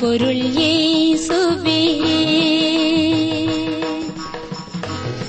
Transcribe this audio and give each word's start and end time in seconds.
பொருள் 0.00 0.42
மெய்ப்பொருள் 0.58 1.38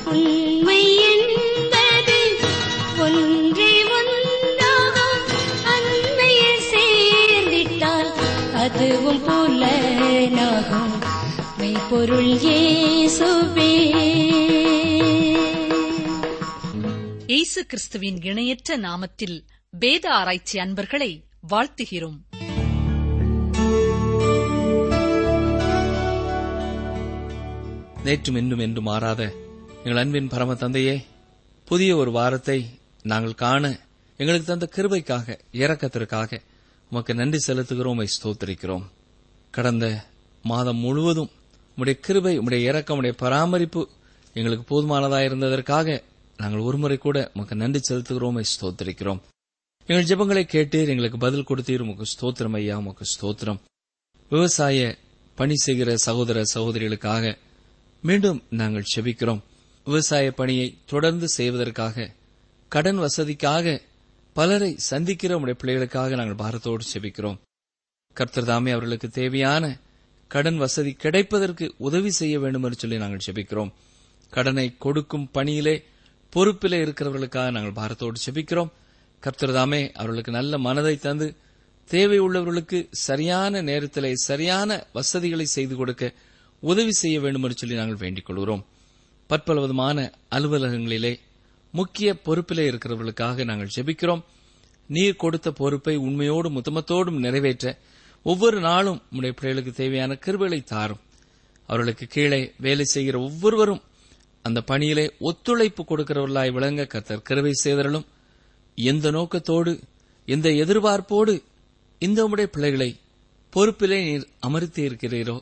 உண்மை 0.06 1.12
என்பது 1.12 2.18
ஒன்றே 2.98 3.84
அன்னையில் 5.74 6.64
சேர்ந்திட்டால் 6.72 8.12
அதுவும் 8.54 9.22
புலனாகும். 9.28 10.96
மெய்ப்பொருள் 11.58 12.38
இயேசு 12.38 13.48
கிறிஸ்துவின் 17.66 18.22
இணையற்ற 18.22 18.78
நாமத்தில் 18.78 19.44
வேத 19.70 20.10
ஆராய்ச்சி 20.10 20.60
அன்பர்களை 20.60 21.24
வாழ்த்துகிறோம். 21.50 22.18
நேற்றும் 28.06 28.38
இன்றும் 28.38 28.60
என்று 28.60 28.82
மாறாத 28.82 29.22
எங்கள் 29.84 30.00
அன்பின் 30.02 30.28
பரம 30.28 30.56
தந்தையே 30.56 30.94
புதிய 31.68 31.96
ஒரு 31.96 32.12
வாரத்தை 32.12 32.60
நாங்கள் 33.04 33.34
காண 33.34 33.64
எங்களுக்கு 34.20 34.48
தந்த 34.50 34.68
கிருபைக்காக 34.76 35.36
இறக்கத்திற்காக 35.54 36.40
உமக்கு 36.92 37.14
நன்றி 37.14 37.40
செலுத்துகிறோம் 37.48 38.02
ஸ்தோத்திரிக்கிறோம். 38.14 38.86
கடந்த 39.52 39.86
மாதம் 40.44 40.78
முழுவதும் 40.78 41.30
உடைய 41.78 42.00
கிருபை 42.00 42.34
உடைய 42.38 42.70
இறக்கம் 42.70 42.98
உடைய 42.98 43.16
பராமரிப்பு 43.20 43.82
எங்களுக்கு 44.34 44.66
போதுமானதாக 44.72 45.28
இருந்ததற்காக 45.30 45.98
நாங்கள் 46.38 46.60
ஒருமுறை 46.60 46.98
கூட 46.98 47.18
உமக்கு 47.34 47.56
நன்றி 47.56 47.82
செலுத்துகிறோம் 47.90 48.42
ஸ்தோத்திரிக்கிறோம். 48.54 49.22
எங்கள் 49.90 50.10
ஜெபங்களை 50.12 50.46
கேட்டீர் 50.56 50.94
எங்களுக்கு 50.94 51.18
பதில் 51.18 51.48
கொடுத்தீர் 51.50 51.86
உமக்கு 51.88 52.12
ஸ்தோத்திரம் 52.14 52.58
ஐயா 52.62 52.78
உமக்கு 52.78 53.06
ஸ்தோத்திரம். 53.14 53.60
விவசாய 54.32 54.98
பணி 55.36 55.56
செய்கிற 55.56 55.92
சகோதர 55.98 56.42
சகோதரிகளுக்காக 56.56 57.36
மீண்டும் 58.02 58.44
நாங்கள் 58.50 58.86
செபிக்கிறோம். 58.96 59.42
விவசாய 59.86 60.32
பணியை 60.32 60.78
தொடர்ந்து 60.86 61.28
செய்வதற்காக 61.28 62.12
கடன் 62.68 63.00
வசதிக்காக 63.00 63.82
பலரை 64.34 64.78
சந்திக்கிற 64.78 65.38
உடைய 65.38 65.56
பிள்ளைகளுக்காக 65.64 66.10
நாங்கள் 66.10 66.36
பாரத்தோடு 66.36 66.84
செபிக்கிறோம். 66.94 67.40
கர்த்தர் 68.14 68.44
தாமே 68.44 68.72
அவர்களுக்கு 68.72 69.10
தேவையான 69.10 69.80
கடன் 70.28 70.58
வசதி 70.58 70.92
கிடைப்பதற்கு 70.92 71.74
உதவி 71.78 72.12
செய்ய 72.12 72.40
வேண்டும் 72.40 72.64
என்று 72.64 72.78
சொல்லி 72.78 72.98
நாங்கள் 72.98 73.26
செபிக்கிறோம். 73.26 73.72
கடனை 74.30 74.78
கொடுக்கும் 74.78 75.32
பணியிலே 75.32 75.84
பொறுப்பிலே 76.34 76.80
இருக்கிறவர்களுக்காக 76.86 77.52
நாங்கள் 77.52 77.78
பாரத்தோடு 77.84 78.20
செபிக்கிறோம். 78.30 78.72
கர்த்தர் 79.20 79.52
தாமே 79.52 79.92
அவர்களுக்கு 79.92 80.32
நல்ல 80.32 80.58
மனதை 80.58 80.98
தந்து 80.98 81.36
தேவை 81.86 82.20
உள்ளவர்களுக்கு 82.20 82.88
சரியான 82.92 83.62
நேரத்திலே 83.62 84.16
சரியான 84.16 84.86
வசதிகளை 84.94 85.46
செய்து 85.46 85.76
கொடுக்க 85.76 86.14
உதவி 86.60 86.92
செய்ய 86.92 87.20
வேண்டும் 87.20 87.44
என்று 87.44 87.56
சொல்லி 87.58 87.76
நாங்கள் 87.76 87.96
வேண்டிக் 87.96 88.26
கொள்கிறோம். 88.26 88.66
பற்பல 89.28 89.62
விதமான 89.62 90.12
அலுவலகங்களிலே 90.32 91.20
முக்கிய 91.72 92.18
பொறுப்பிலே 92.26 92.66
இருக்கிறவர்களுக்காக 92.72 93.44
நாங்கள் 93.44 93.70
ஜெபிக்கிறோம். 93.76 94.24
நீர் 94.88 95.16
கொடுத்த 95.16 95.52
பொறுப்பை 95.52 95.98
உண்மையோடும் 95.98 96.58
முத்தமத்தோடும் 96.58 97.18
நிறைவேற்ற 97.18 97.78
ஒவ்வொரு 98.24 98.60
நாளும் 98.60 99.02
உடைய 99.12 99.34
பிள்ளைகளுக்கு 99.34 99.72
தேவையான 99.72 100.18
கிருவிகளை 100.26 100.64
தாரும். 100.64 101.00
அவர்களுக்கு 101.66 102.06
கீழே 102.06 102.54
வேலை 102.58 102.86
செய்கிற 102.86 103.20
ஒவ்வொருவரும் 103.20 103.82
அந்த 104.42 104.62
பணியிலே 104.62 105.14
ஒத்துழைப்பு 105.20 105.84
கொடுக்கிறவர்களாய் 105.84 106.52
விளங்க 106.52 106.84
கத்தர் 106.84 107.26
கிருவை 107.30 107.52
செய்தரலும் 107.64 108.06
எந்த 108.76 109.12
நோக்கத்தோடு 109.12 109.80
எந்த 110.26 110.50
எதிர்பார்ப்போடு 110.50 111.42
இந்த 112.00 112.26
உடைய 112.26 112.50
பிள்ளைகளை 112.50 113.00
பொறுப்பிலே 113.54 114.04
நீர் 114.04 114.28
அமர்த்தி 114.40 114.88
இருக்கிறீரோ 114.88 115.42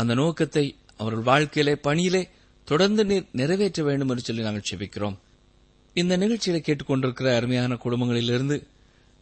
அந்த 0.00 0.12
நோக்கத்தை 0.14 0.64
அவர்கள் 0.96 1.28
வாழ்க்கையிலே 1.30 1.74
பணியிலே 1.86 2.22
தொடர்ந்து 2.68 3.02
நீர் 3.04 3.26
நிறைவேற்ற 3.32 3.82
வேண்டும் 3.82 4.10
என்று 4.12 4.22
சொல்லி 4.22 4.42
நாங்கள் 4.42 4.68
செபிக்கிறோம். 4.70 5.16
இந்த 5.96 6.14
நிகழ்ச்சியில 6.16 6.58
கேட்டுக்கொண்டிருக்கிற 6.66 7.28
அருமையான 7.36 7.78
குடும்பங்களிலிருந்து 7.84 8.56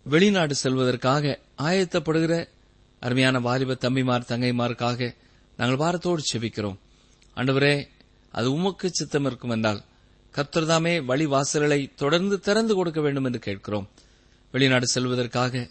வெளிநாடு 0.06 0.54
செல்வதற்காக 0.62 1.34
ஆயத்தப்படுகிற 1.68 2.34
அருமையான 3.02 3.38
வாலிப 3.38 3.76
தம்பிமார் 3.84 4.28
தங்கைமாருக்காக 4.30 5.08
நாங்கள் 5.58 5.82
வாரத்தோடு 5.82 6.22
செபிக்கிறோம். 6.32 6.78
அன்றுவரே 7.36 7.74
அது 8.34 8.48
உமக்கு 8.52 8.86
சித்தம் 8.90 9.24
இருக்கும் 9.24 9.54
என்றால் 9.56 9.80
கர்த்தர்தாமே 10.34 10.94
வழி 11.04 11.26
வாசல்களை 11.26 11.80
தொடர்ந்து 11.96 12.36
திறந்து 12.40 12.72
கொடுக்க 12.74 13.00
வேண்டும் 13.00 13.24
என்று 13.24 13.40
கேட்கிறோம். 13.46 13.86
வெளிநாடு 14.54 14.86
செல்வதற்காக 14.94 15.62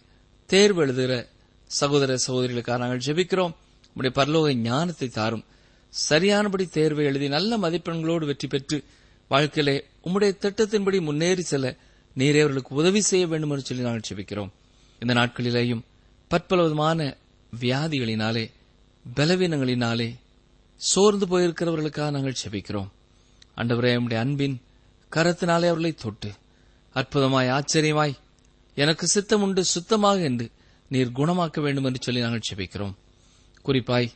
தேர்வு 0.49 0.81
எழுதுகிற 0.81 1.13
சகோதர 1.69 2.17
சகோதரிகளுக்காக 2.25 2.81
நாங்கள் 2.83 3.05
ஜெபிக்கிறோம் 3.07 3.55
உடைய 3.95 4.11
பரலோக 4.19 4.47
ஞானத்தை 4.67 5.07
தாரும். 5.09 5.43
சரியானபடி 5.93 6.65
தேர்வை 6.67 7.03
எழுதி 7.09 7.27
நல்ல 7.35 7.57
மதிப்பெண்களோடு 7.57 8.25
வெற்றி 8.29 8.47
பெற்று 8.47 8.77
வாழ்க்கையிலே 9.31 9.75
உம்முடைய 10.05 10.31
திட்டத்தின்படி 10.43 10.97
முன்னேறி 11.01 11.43
செல்ல 11.51 11.67
நீரே 12.15 12.41
அவர்களுக்கு 12.43 12.71
உதவி 12.75 13.01
செய்ய 13.01 13.25
வேண்டும் 13.27 13.51
என்று 13.53 13.65
சொல்லி 13.67 13.85
நாங்கள் 13.87 14.07
ஜெபிக்கிறோம். 14.09 14.51
இந்த 15.01 15.13
நாட்களிலேயும் 15.19 15.83
பற்பல 16.31 16.63
விதமான 16.63 16.99
வியாதிகளினாலே 17.53 18.45
பலவீனங்களினாலே 19.05 20.09
சோர்ந்து 20.81 21.25
போயிருக்கிறவர்களுக்காக 21.31 22.11
நாங்கள் 22.11 22.41
செபிக்கிறோம் 22.43 22.89
ஆண்டவரே 23.57 23.91
உம்முடைய 23.99 24.19
அன்பின் 24.25 24.55
கரத்தினாலே 25.11 25.67
அவர்களை 25.71 25.91
தொட்டு 26.03 26.29
அற்புதமாய் 26.95 27.51
ஆச்சரியமாய் 27.57 28.13
எனக்கு 28.77 29.05
சித்தம் 29.07 29.43
உண்டு 29.45 29.61
சுத்தமாக 29.65 30.19
என்று 30.29 30.47
நீர் 30.91 31.15
குணமாக்க 31.19 31.61
வேண்டும் 31.61 31.87
என்று 31.89 32.01
சொல்லி 32.05 32.21
நாங்கள் 32.21 32.47
செபிக்கிறோம் 32.49 32.95
குறிப்பாய் 33.67 34.07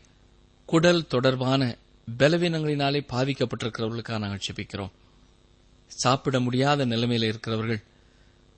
குடல் 0.70 1.08
தொடர்பான 1.08 1.62
பலவீனங்களினாலே 2.08 3.00
பாதிக்கப்பட்டிருக்கிறவர்களுக்காக 3.14 4.20
நாங்கள் 4.24 4.44
ஜெபிக்கிறோம். 4.46 4.92
சாப்பிட 5.92 6.40
முடியாத 6.40 6.86
நிலைமையில் 6.86 7.28
இருக்கிறவர்கள் 7.30 7.82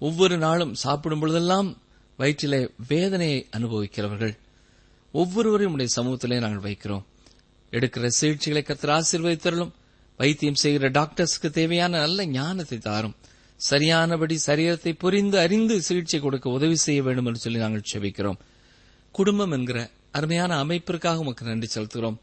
ஒவ்வொரு 0.01 0.37
நாளும் 0.37 0.73
சாப்பிடும் 0.73 1.19
பொழுதெல்லாம் 1.19 1.69
வயிற்றிலே 2.19 2.61
வேதனையை 2.87 3.39
அனுபவிக்கிறவர்கள் 3.57 4.33
ஒவ்வொருவரையும் 5.13 5.73
உடைய 5.73 5.91
சமூகத்திலே 5.95 6.39
நாங்கள் 6.39 6.65
வைக்கிறோம். 6.67 7.05
எடுக்கிற 7.71 8.09
சிகிச்சைகளை 8.19 8.63
கத்திர 8.65 8.91
ஆசீர்வதித்தரலும் 8.99 9.73
வைத்தியம் 10.19 10.61
செய்கிற 10.63 10.89
டாக்டர்ஸ்க்கு 10.89 11.49
தேவையான 11.59 11.93
நல்ல 11.99 12.25
ஞானத்தை 12.25 12.77
தாரும். 12.77 13.15
சரியானபடி 13.59 14.35
சரீரத்தை 14.45 14.91
புரிந்து 15.03 15.37
அறிந்து 15.39 15.75
சிகிச்சை 15.81 16.19
கொடுக்க 16.19 16.49
உதவி 16.49 16.77
செய்ய 16.85 17.01
வேண்டும் 17.03 17.25
என்று 17.25 17.39
சொல்லி 17.39 17.59
நாங்கள் 17.59 17.89
செபிக்கிறோம் 17.91 18.39
குடும்பம் 19.15 19.51
என்கிற 19.51 19.79
அருமையான 20.11 20.57
அமைப்பிற்காக 20.57 21.19
உமக்கு 21.19 21.45
நன்றி 21.45 21.67
செலுத்துகிறோம். 21.73 22.17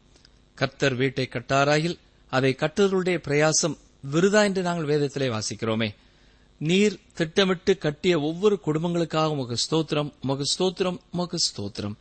கர்த்தர் 0.55 0.95
வீட்டை 0.95 1.29
கட்டாராயில் 1.31 1.97
அதை 2.29 2.55
கட்டுதலுடைய 2.59 3.17
பிரயாசம் 3.27 3.77
விருதா 4.11 4.43
என்று 4.43 4.61
நாங்கள் 4.61 4.89
வேதத்திலே 4.91 5.27
வாசிக்கிறோமே. 5.35 5.95
நீர் 6.57 6.99
திட்டமிட்டு 7.13 7.77
கட்டிய 7.77 8.19
ஒவ்வொரு 8.19 8.59
குடும்பங்களுக்காக 8.65 9.25
உமக்கு 9.25 9.55
ஸ்தோத்திரம் 9.55 10.11
உமக்கு 10.21 10.45
ஸ்தோத்திரம் 10.57 10.99
உமக்கு 11.11 11.37
ஸ்தோத்திரம். 11.37 11.95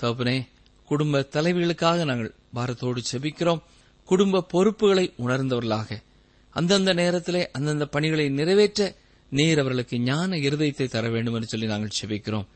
தகப்பனே 0.00 0.48
குடும்ப 0.86 1.26
தலைவிகளுக்காக 1.32 2.04
நாங்கள் 2.04 2.34
பாரத்தோடு 2.54 3.02
செபிக்கிறோம். 3.12 3.62
குடும்ப 4.04 4.42
பொறுப்புகளை 4.42 5.12
உணர்ந்தவர்களாக. 5.18 6.02
அந்தந்த 6.50 6.92
நேரத்திலே 6.92 7.50
அந்தந்த 7.50 7.86
பணிகளை 7.86 8.28
நிறைவேற்ற 8.28 8.94
நீர் 9.30 9.58
அவர்களுக்கு 9.58 9.98
ஞான 9.98 10.36
இருதயத்தை 10.36 10.88
தர 10.88 11.08
வேண்டும் 11.08 11.34
என்று 11.34 11.46
சொல்லி 11.46 11.66
நாங்கள் 11.66 11.98
செபிக்கிறோம். 12.02 12.46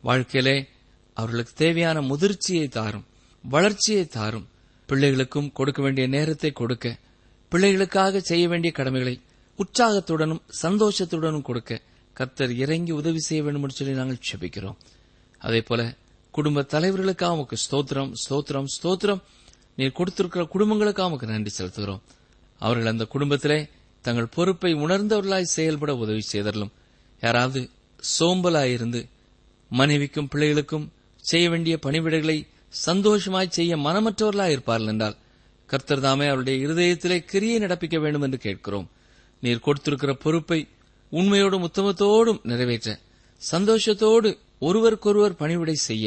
வாழ்க்கையிலே 0.00 0.68
அவர்களுக்கு 1.18 1.52
தேவையான 1.64 1.98
முதிர்ச்சியை 2.10 2.66
தாரும் 2.76 3.06
வளர்ச்சியை 3.44 4.04
தாரும். 4.16 4.46
பிள்ளைகளுக்கும் 4.88 5.48
கொடுக்க 5.52 5.80
வேண்டிய 5.82 6.04
நேரத்தை 6.06 6.50
கொடுக்க 6.60 6.86
பிள்ளைகளுக்காக 7.52 8.20
செய்ய 8.30 8.44
வேண்டிய 8.48 8.70
கடமைகளை 8.78 9.14
உற்சாகத்துடனும் 9.58 10.42
சந்தோஷத்துடனும் 10.62 11.46
கொடுக்க 11.48 11.80
கர்த்தர் 12.16 12.52
இறங்கி 12.64 12.92
உதவி 13.00 13.20
செய்ய 13.28 13.40
வேண்டும் 13.44 13.64
என்று 13.66 13.76
சொல்லி 13.78 13.94
நாங்கள் 13.94 14.26
செபிக்கிறோம் 14.28 14.78
அதே 15.38 15.60
போல 15.60 15.80
குடும்ப 16.34 16.64
தலைவர்களுக்காக 16.74 17.36
உமக்கு 17.36 17.56
ஸ்தோத்திரம் 17.64 18.12
ஸ்தோத்திரம் 18.22 18.68
ஸ்தோத்திரம். 18.76 19.20
நீர் 19.78 19.98
கொடுத்திருக்கிற 19.98 20.42
குடும்பங்களுக்காக 20.54 21.08
உமக்கு 21.10 21.26
நன்றி 21.26 21.52
செலுத்துகிறோம். 21.58 22.02
அவர்கள் 22.60 22.92
அந்த 22.92 23.04
குடும்பத்திலே 23.04 23.58
தங்கள் 24.04 24.34
பொறுப்பை 24.36 24.70
உணர்ந்தவர்களாய் 24.74 25.54
செயல்பட 25.56 25.92
உதவி 25.96 26.22
செய்தரலும் 26.32 26.72
யாராவது 27.22 27.60
சோம்பலாயிருந்து 28.18 29.00
மனைவிக்கும் 29.70 30.30
பிள்ளைகளுக்கும் 30.32 30.86
செய்ய 31.30 31.46
வேண்டிய 31.50 31.74
பணிவிடைகளை 31.86 32.36
சந்தோஷமாய் 32.84 33.54
செய்ய 33.56 33.72
மனமற்றவர்களாய் 33.76 34.54
இருப்பார்கள் 34.54 34.92
என்றால் 34.92 35.16
கர்த்தர் 35.68 36.00
தாமே 36.00 36.26
அவருடைய 36.26 36.56
இருதயத்திலே 36.66 37.18
கிரியை 37.24 37.58
நடப்பிக்க 37.58 37.96
வேண்டும் 38.00 38.24
என்று 38.26 38.38
கேட்கிறோம். 38.38 38.86
நீர் 39.42 39.64
கொடுத்திருக்கிற 39.66 40.12
பொறுப்பை 40.14 40.60
உண்மையோடும் 41.12 41.66
உத்தமத்தோடும் 41.68 42.40
நிறைவேற்ற 42.42 42.92
சந்தோஷத்தோடு 43.42 44.30
ஒருவருக்கொருவர் 44.60 45.36
பணிவிடை 45.36 45.76
செய்ய 45.88 46.06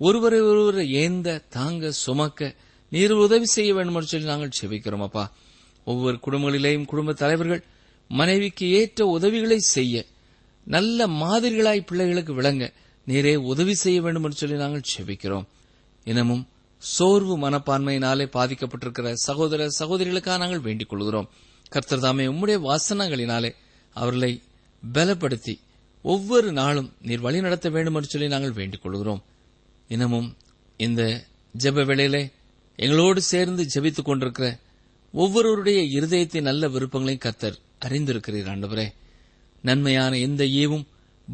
ஒருவரை 0.00 0.40
ஒருவர் 0.40 0.80
ஏந்த 1.04 1.28
தாங்க 1.48 1.90
சுமக்க 2.04 2.54
நீர் 2.92 3.14
உதவி 3.24 3.46
செய்ய 3.56 3.70
வேண்டும் 3.74 3.94
என்று 3.94 4.10
சொல்லி 4.12 4.26
நாங்கள் 4.26 4.58
செபிக்கிறோம் 4.60 5.04
அப்பா. 5.06 5.24
ஒவ்வொரு 5.86 6.16
குடும்பங்களிலேயும் 6.26 6.84
குடும்ப 6.84 7.12
தலைவர்கள் 7.12 7.62
மனைவிக்கு 8.10 8.66
ஏற்ற 8.70 9.06
உதவிகளை 9.06 9.58
செய்ய 9.58 10.04
நல்ல 10.66 11.06
மாதிரிகளாய் 11.20 11.86
பிள்ளைகளுக்கு 11.86 12.32
விளங்க 12.34 12.64
நீரே 13.06 13.34
உதவி 13.34 13.74
செய்ய 13.74 14.02
வேண்டும் 14.02 14.24
என்று 14.24 14.36
சொல்லி 14.36 14.56
நாங்கள் 14.56 14.90
செபிக்கிறோம். 14.96 15.46
இனமும் 16.04 16.48
சோர்வு 16.78 17.38
மனப்பான்மையினாலே 17.38 18.26
பாதிக்கப்பட்டிருக்கிற 18.32 19.12
சகோதர 19.12 19.68
சகோதரிகளுக்காக 19.78 20.38
நாங்கள் 20.38 20.60
வேண்டிக் 20.60 20.88
கொள்கிறோம். 20.88 21.28
கர்த்தர் 21.68 22.00
தாமே 22.00 22.26
உம்முடைய 22.26 22.58
வாசனங்களினாலே 22.68 23.54
அவர்களை 23.94 24.42
பலப்படுத்தி 24.92 25.58
ஒவ்வொரு 26.02 26.52
நாளும் 26.52 26.92
நீர் 27.02 27.20
வழி 27.20 27.40
நடத்த 27.40 27.68
வேண்டும் 27.68 27.94
என்று 27.94 28.08
சொல்லி 28.08 28.28
நாங்கள் 28.28 28.52
வேண்டிக் 28.52 28.82
கொள்கிறோம். 28.82 29.22
இனமும் 29.88 30.36
இந்த 30.76 31.24
ஜெப 31.58 31.84
வேளையிலே 31.84 32.30
எங்களோடு 32.76 33.22
சேர்ந்து 33.22 33.66
ஜெபித்துக் 33.74 34.02
கொண்டிருக்கிற 34.02 34.58
ஒவ்வொருவருடைய 35.12 36.00
இருதயத்தின் 36.00 36.40
நல்ல 36.40 36.68
விருப்பங்களையும் 36.68 37.24
கர்த்தர் 37.24 37.58
அறிந்திருக்கிறீர் 37.80 38.50
ஆண்டவரே. 38.52 38.92
நன்மையான 39.62 40.18
எந்த 40.18 40.44
ஈவும் 40.44 40.86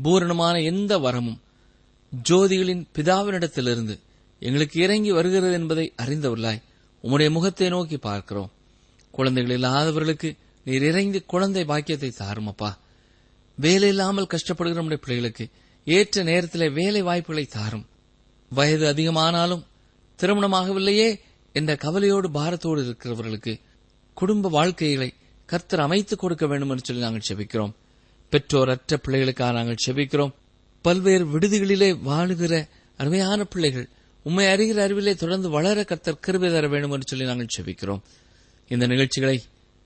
பூரணமான 0.03 0.61
எந்த 0.61 0.99
வரமும் 0.99 1.39
ஜோதிகளின் 2.29 2.87
பிதாவினிடத்திலிருந்து 2.95 3.99
எங்களுக்கு 4.41 4.83
இறங்கி 4.83 5.13
வருகிறது 5.13 5.53
என்பதை 5.53 5.93
அறிந்தவர்களாய் 6.03 6.63
உம்முடைய 7.03 7.31
முகத்தை 7.31 7.69
நோக்கி 7.69 7.97
பார்க்கிறோம். 7.97 8.51
குழந்தைகள் 9.11 9.55
இல்லாதவர்களுக்கு 9.55 10.37
நீர் 10.65 10.83
இறங்கி 10.83 11.21
குழந்தை 11.21 11.65
பாக்கியத்தை 11.65 12.13
தாருமப்பா. 12.19 12.77
வேலை 13.55 13.89
இல்லாமல் 13.89 14.27
கஷ்டப்படுகிற 14.27 14.73
நம்முடைய 14.73 14.97
பிள்ளைகளுக்கு 14.97 15.49
ஏற்ற 15.85 16.23
நேரத்தில் 16.23 16.73
வேலை 16.73 17.03
வாய்ப்புகளை 17.03 17.47
தாரும். 17.47 17.87
வயது 18.49 18.93
அதிகமானாலும் 18.93 19.65
திருமணமாகவில்லையே 20.23 21.21
என்ற 21.53 21.77
கவலையோடு 21.77 22.31
பாரத்தோடு 22.31 22.83
இருக்கிறவர்களுக்கு 22.83 23.61
குடும்ப 24.15 24.49
வாழ்க்கைகளை 24.49 25.15
கர்த்தர் 25.47 25.81
அமைத்துக் 25.81 26.19
கொடுக்க 26.19 26.47
வேண்டும் 26.47 26.71
என்று 26.71 26.85
சொல்லி 26.85 27.03
நாங்கள் 27.03 27.21
செபிக்கிறோம். 27.29 27.73
பெற்றோர் 28.29 28.69
அற்ற 28.69 29.01
பிள்ளைகளுக்காக 29.05 29.53
நாங்கள் 29.53 29.77
செபிக்கிறோம். 29.87 30.33
பல்வேறு 30.85 31.25
விடுதிகளிலே 31.27 31.91
வாழுகிற 32.07 32.69
அருமையான 32.97 33.45
பிள்ளைகள் 33.45 33.89
உண்மை 34.23 34.45
அறிகிற 34.47 34.79
அறிவிலே 34.83 35.15
தொடர்ந்து 35.15 35.49
வளர 35.51 35.85
கர்த்தர் 35.85 36.21
கிருபை 36.21 36.51
தர 36.51 36.69
வேண்டும் 36.69 36.91
என்று 36.91 37.09
சொல்லி 37.09 37.25
நாங்கள் 37.25 37.55
செபிக்கிறோம் 37.57 38.03
இந்த 38.69 38.87
நிகழ்ச்சிகளை 38.87 39.43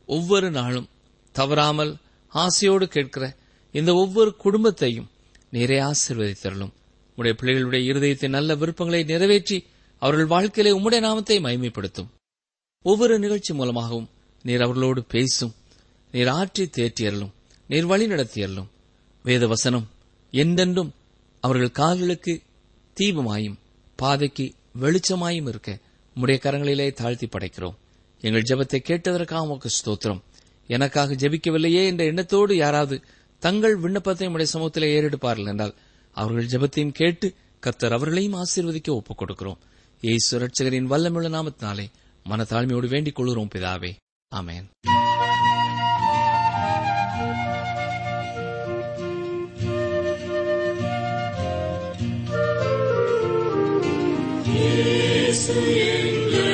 ஒவ்வொரு 0.07 0.51
நாளும் 0.51 0.89
தவறாமல் 1.33 1.97
ஆசையோடு 2.29 2.89
கேட்கிற 2.89 3.37
இந்த 3.73 3.95
ஒவ்வொரு 3.95 4.37
குடும்பத்தையும் 4.37 5.11
நேரே 5.51 5.79
ஆசிர்வதித்தரலும். 5.81 6.73
உடைய 7.19 7.37
பிள்ளைகளுடைய 7.41 7.83
இருதயத்தின் 7.91 8.29
நல்ல 8.29 8.55
விருப்பங்களை 8.55 9.05
நிறைவேற்றி 9.05 9.67
அவர்கள் 9.99 10.27
வாழ்க்கையிலே 10.27 10.77
உம்முடைய 10.79 11.01
நாமத்தை 11.01 11.39
மகிமைப்படுத்தும். 11.39 12.11
ஒவ்வொரு 12.83 13.19
நிகழ்ச்சி 13.19 13.55
மூலமாகவும் 13.55 14.09
நீர் 14.43 14.61
அவர்களோடு 14.61 15.05
பேசும் 15.05 15.55
நீர் 16.13 16.27
ஆற்றி 16.27 16.65
தேற்றியறலும் 16.77 17.33
நீர் 17.69 17.87
வழி 17.87 18.07
நடத்தியறலும் 18.07 18.71
வேத 19.23 19.47
வசனம் 19.47 19.87
என்றென்றும் 20.33 20.93
அவர்கள் 21.41 21.71
கால்களுக்கு 21.71 22.43
தீபமாயும் 22.97 23.59
பாதைக்கு 23.99 24.55
வெளிச்சமாயும் 24.81 25.49
இருக்க 25.49 25.79
உம்முடைய 26.17 26.39
கரங்களிலே 26.45 26.93
தாழ்த்தி 26.93 27.27
படைக்கிறோம். 27.27 27.77
எங்கள் 28.21 28.43
ஜெபத்தை 28.43 28.79
கேட்டதற்காக 28.89 29.47
உமக்கு 29.47 29.71
ஸ்தோத்திரம். 29.79 30.23
எனக்காக 30.67 31.15
ஜெபிக்கவில்லையே 31.15 31.83
என்ற 31.87 32.05
எண்ணத்தோடு 32.05 32.57
யாராவது 32.57 32.97
தங்கள் 33.39 33.77
விண்ணப்பத்தை 33.77 34.29
உடைய 34.29 34.51
சமூகத்தில் 34.51 34.93
ஏறெடுப்பார்கள் 34.97 35.47
என்றால் 35.47 35.75
அவர்கள் 36.17 36.47
ஜெபத்தையும் 36.47 36.93
கேட்டு 36.93 37.35
கர்த்தர் 37.61 37.93
அவர்களையும் 37.93 38.37
ஆசீர்வதிக்க 38.43 38.91
ஒப்புக் 38.91 39.21
கொடுக்கிறோம் 39.21 39.61
இயேசு 40.01 40.39
ரட்சகரின் 40.39 40.91
வல்லமுள்ள 40.93 41.29
நாமத்தினாலே 41.37 41.87
மனத்தாழ்மையோடு 42.27 42.89
வேண்டிக் 42.89 43.15
கொள்கிறோம் 43.15 43.53
பிதாவே. 43.55 43.93
Yesu 54.61 55.53
yenge 55.77 56.52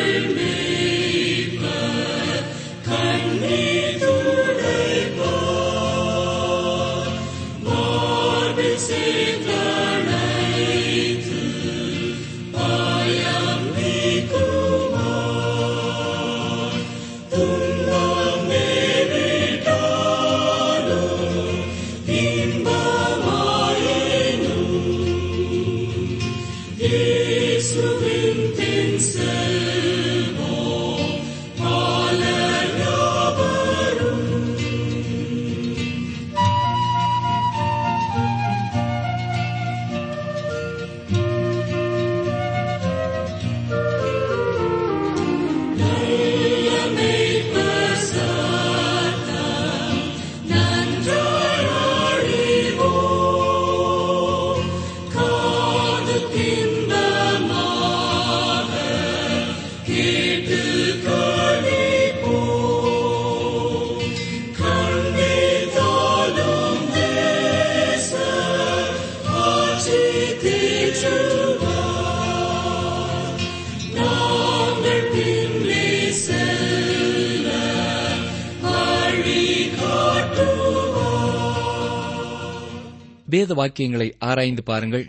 வேத 83.39 83.55
வாக்கியங்களை 83.55 84.09
ஆராய்ந்து 84.29 84.63
பாருங்கள். 84.63 85.07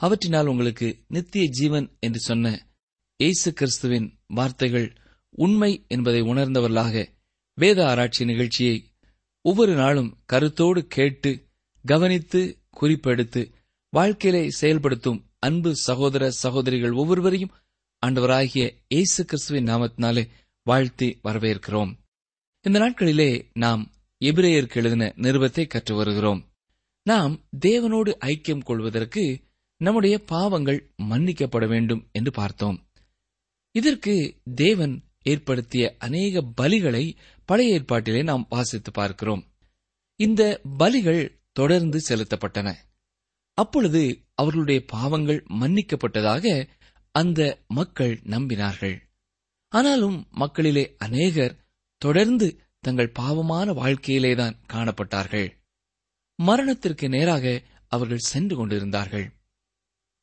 அவற்றினால் 0.00 0.50
உங்களுக்கு 0.50 0.88
நித்திய 1.08 1.44
ஜீவன் 1.58 1.86
என்று 2.00 2.20
சொன்ன 2.20 2.52
இயேசு 3.20 3.48
கிறிஸ்துவின் 3.52 4.06
வார்த்தைகள் 4.34 4.86
உண்மை 5.44 5.72
என்பதை 5.88 6.20
உணர்ந்தவர்களாக 6.22 7.02
வேத 7.58 7.78
ஆராய்ச்சி 7.86 8.24
நிகழ்ச்சியை 8.24 8.76
ஒவ்வொரு 9.44 9.74
நாளும் 9.74 10.10
கருத்தோடு 10.32 10.80
கேட்டு 10.96 11.30
கவனித்து 11.84 12.40
குறிப்பெடுத்து 12.80 13.42
வாழ்க்கையிலே 13.92 14.42
செயல்படுத்தும் 14.60 15.20
அன்பு 15.38 15.70
சகோதர 15.86 16.24
சகோதரிகள் 16.42 16.98
ஒவ்வொருவரையும் 17.02 17.54
ஆண்டவராகிய 18.02 18.66
இயேசு 18.88 19.20
கிறிஸ்துவின் 19.24 19.70
நாமத்தினாலே 19.70 20.24
வாழ்த்தி 20.66 21.08
வரவேற்கிறோம். 21.24 21.92
இந்த 22.64 22.76
நாட்களிலே 22.78 23.30
நாம் 23.54 23.82
எபிரேயருக்கு 24.20 24.80
எழுதின 24.82 25.12
நிருபத்தை 25.16 25.64
கற்று 25.66 25.94
வருகிறோம். 25.94 26.40
நாம் 27.02 27.48
தேவனோடு 27.66 28.14
ஐக்கியம் 28.20 28.64
கொள்வதற்கு 28.64 29.40
நம்முடைய 29.76 30.18
பாவங்கள் 30.18 30.92
மன்னிக்கப்பட 31.02 31.68
வேண்டும் 31.68 32.08
என்று 32.12 32.30
பார்த்தோம். 32.30 32.88
இதற்கு 33.70 34.40
தேவன் 34.54 35.04
ஏற்படுத்திய 35.22 35.96
அநேக 35.98 36.44
பலிகளை 36.60 37.16
பழைய 37.44 37.80
ஏற்பாட்டிலே 37.80 38.22
நாம் 38.22 38.46
வாசித்து 38.48 38.90
பார்க்கிறோம். 38.90 39.52
இந்த 40.16 40.60
பலிகள் 40.78 41.40
தொடர்ந்து 41.52 42.00
செலுத்தப்பட்டன. 42.08 42.74
அப்பொழுது 43.54 44.20
அவர்களுடைய 44.34 44.84
பாவங்கள் 44.86 45.44
மன்னிக்கப்பட்டதாக 45.60 46.68
அந்த 47.10 47.64
மக்கள் 47.66 48.20
நம்பினார்கள். 48.24 49.00
ஆனாலும் 49.68 50.26
மக்களிலே 50.30 50.94
அநேகர் 50.98 51.64
தொடர்ந்து 51.96 52.60
தங்கள் 52.80 53.10
பாவமான 53.10 53.72
வாழ்க்கையிலேதான் 53.72 54.58
காணப்பட்டார்கள். 54.72 55.58
மரணத்திற்கு 56.40 57.08
நேராக 57.08 57.62
அவர்கள் 57.88 58.18
சென்று 58.18 58.56
கொண்டிருந்தார்கள். 58.56 59.32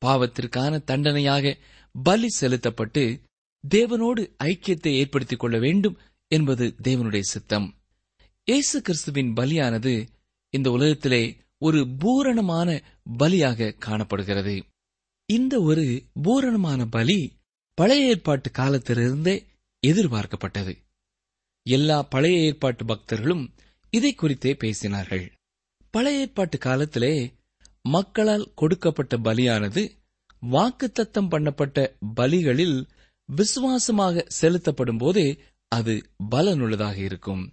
பாவத்திற்கான 0.06 0.84
தண்டனையாக 0.84 1.56
பலி 2.02 2.28
செலுத்தப்பட்டு 2.28 3.20
தேவனோடு 3.68 4.34
ஐக்கியத்தை 4.44 4.88
ஏற்படுத்திக் 4.88 5.38
கொள்ள 5.38 5.58
வேண்டும் 5.58 5.98
என்பது 6.28 6.74
தேவனுடைய 6.82 7.20
சித்தம். 7.20 7.74
இயேசு 8.44 8.82
கிறிஸ்துவின் 8.82 9.32
பலியானது 9.32 10.06
இந்த 10.50 10.70
உலகத்திலே 10.70 11.36
ஒரு 11.58 11.88
பூரணமான 11.98 12.82
பலியாக 13.18 13.78
காணப்படுகிறது. 13.78 14.64
இந்த 15.26 15.60
ஒரு 15.60 16.04
பூரணமான 16.22 16.86
பலி 16.86 17.32
பழைய 17.74 18.06
ஏற்பாட்டு 18.06 18.50
காலத்திலிருந்தே 18.50 19.46
எதிர்பார்க்கப்பட்டது. 19.86 20.76
எல்லா 21.62 22.02
பழைய 22.02 22.38
ஏற்பாட்டு 22.38 22.84
பக்தர்களும் 22.84 23.54
இதை 23.90 24.14
குறித்தே 24.14 24.52
பேசினார்கள். 24.52 25.36
பழைய 25.90 26.20
ஏற்பாட்டு 26.20 26.58
காலத்திலே 26.58 27.32
மக்களால் 27.82 28.52
கொடுக்கப்பட்ட 28.54 29.16
பலியானது 29.16 29.90
வாக்குத்தத்தம் 30.42 31.30
பண்ணப்பட்ட 31.30 31.96
பலிகளில் 32.16 32.88
விசுவாசமாக 33.24 34.24
செலுத்தப்படும் 34.28 34.98
போதே 34.98 35.38
அது 35.68 36.10
பலனுள்ளதாக 36.30 36.96
இருக்கும். 36.96 37.52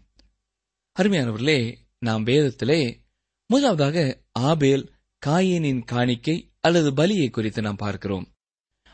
அருமையானவர்களே 1.00 1.76
நாம் 2.00 2.26
வேதத்திலே 2.26 3.02
முதலாவதாக 3.48 4.22
ஆபேல் 4.32 4.92
காயினின் 5.26 5.84
காணிக்கை 5.84 6.52
அல்லது 6.60 6.92
பலியை 6.92 7.30
குறித்து 7.30 7.62
நாம் 7.62 7.76
பார்க்கிறோம். 7.76 8.32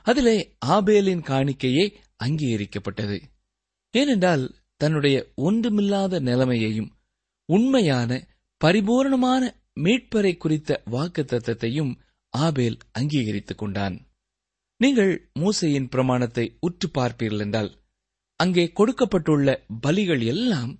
அதிலே 0.04 0.56
ஆபேலின் 0.66 1.24
காணிக்கையே 1.24 1.94
அங்கீகரிக்கப்பட்டது. 2.24 3.22
ஏனென்றால் 3.92 4.56
தன்னுடைய 4.78 5.32
ஒன்றுமில்லாத 5.36 6.20
நிலைமையையும் 6.20 6.92
உண்மையான 7.46 8.28
பரிபூர்ணமான 8.62 9.44
மீட்பரை 9.80 10.38
குறித்த 10.38 10.82
வாக்கு 10.86 11.22
தத்தத்தையும் 11.24 11.92
ஆபேல் 12.34 12.78
அங்கீகரித்துக் 12.92 13.58
கொண்டான். 13.58 13.96
நீங்கள் 14.78 15.14
மூசையின் 15.40 15.88
பிரமாணத்தை 15.90 16.46
உற்று 16.60 16.88
பார்ப்பீர்கள் 16.94 17.40
என்றால் 17.40 17.72
அங்கே 18.40 18.66
கொடுக்கப்பட்டுள்ள 18.72 19.48
பலிகள் 19.88 20.24
எல்லாம் 20.26 20.72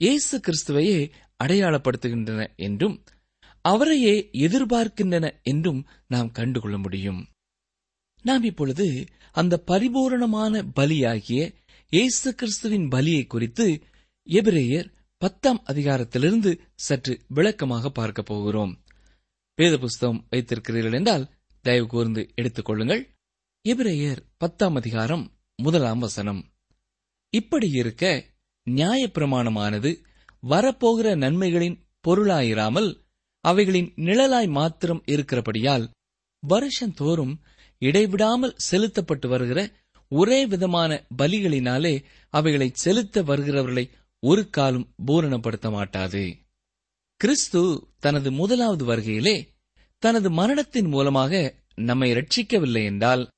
இயேசு 0.00 0.36
கிறிஸ்துவையே 0.38 0.98
அடையாளப்படுத்துகின்றன 1.44 2.42
என்றும் 2.56 2.96
அவரையே 3.64 4.14
எதிர்பார்க்கின்றன 4.32 5.26
என்றும் 5.42 5.80
நாம் 6.06 6.30
கண்டுகொள்ள 6.30 6.76
முடியும். 6.78 7.20
நாம் 8.24 8.42
இப்பொழுது 8.42 8.86
அந்த 9.32 9.54
பரிபூரணமான 9.66 10.62
பலியாகிய 10.76 11.40
இயேசு 11.92 12.28
கிறிஸ்துவின் 12.34 12.88
பலியை 12.88 13.26
குறித்து 13.26 13.66
எபிரேயர் 14.28 14.88
பத்தாம் 15.22 15.62
அதிகாரத்திலிருந்து 15.66 16.50
சற்று 16.74 17.20
விளக்கமாக 17.28 17.90
பார்க்க 17.90 18.22
போகிறோம். 18.22 18.72
வேத 19.58 19.78
புஸ்தகம் 19.78 20.26
வைத்திருக்கிறீர்கள் 20.30 20.94
என்றால் 20.94 21.30
தயவு 21.60 21.86
கூர்ந்து 21.86 22.30
எடுத்துக் 22.34 22.64
கொள்ளுங்கள். 22.64 23.02
எபிரேயர் 23.68 24.20
பத்தாம் 24.36 24.74
அதிகாரம் 24.74 25.24
முதலாம் 25.56 25.98
வசனம். 25.98 26.40
இப்படி 27.30 27.68
இருக்க 27.70 28.24
நியாயப்பிரமாணமானது 28.70 29.90
வரப்போகிற 30.48 31.14
நன்மைகளின் 31.16 31.78
பொருளாயிராமல் 32.08 32.90
அவைகளின் 33.44 33.92
நிழலாய் 33.96 34.48
மாத்திரம் 34.48 35.02
இருக்கிறபடியால் 35.06 35.90
வருஷந்தோறும் 36.42 37.40
இடைவிடாமல் 37.78 38.56
செலுத்தப்பட்டு 38.56 39.28
வருகிற 39.28 39.60
ஒரே 40.08 40.46
விதமான 40.46 41.06
பலிகளினாலே 41.18 42.04
அவைகளை 42.28 42.70
செலுத்த 42.74 43.22
வருகிறவர்களை 43.22 43.90
ஒரு 44.22 44.50
காலம் 44.50 44.94
பூரணப்படுத்த 45.06 45.70
மாட்டாது 45.70 46.24
கிறிஸ்து 47.16 47.62
தனது 47.98 48.32
முதலாவது 48.32 48.84
வருகையிலே 48.84 49.36
தனது 50.02 50.30
மரணத்தின் 50.30 50.88
மூலமாக 50.88 51.32
நம்மை 51.74 52.12
ரட்சிக்கவில்லை 52.12 52.84
என்றால் 52.84 53.28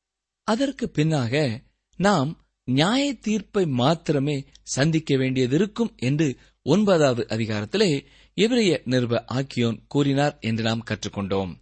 அதற்கு 0.48 0.90
பின்னாக 0.94 1.62
நாம் 1.98 2.30
நியாய 2.68 3.14
தீர்ப்பை 3.14 3.66
மாத்திரமே 3.66 4.36
சந்திக்க 4.62 5.16
வேண்டியதிருக்கும் 5.16 5.96
என்று 5.96 6.38
ஒன்பதாவது 6.66 7.26
அதிகாரத்திலே 7.28 7.90
இவரைய 8.36 8.82
நிருப 8.84 9.24
ஆக்கியோன் 9.32 9.78
கூறினார் 9.86 10.36
என்று 10.40 10.62
நாம் 10.62 10.84
கற்றுக்கொண்டோம். 10.90 11.52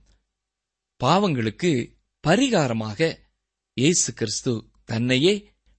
பாவங்களுக்கு 1.00 1.70
பரிகாரமாக 2.24 3.00
இயேசு 3.76 4.14
கிறிஸ்து 4.14 4.52
தன்னையே 4.84 5.34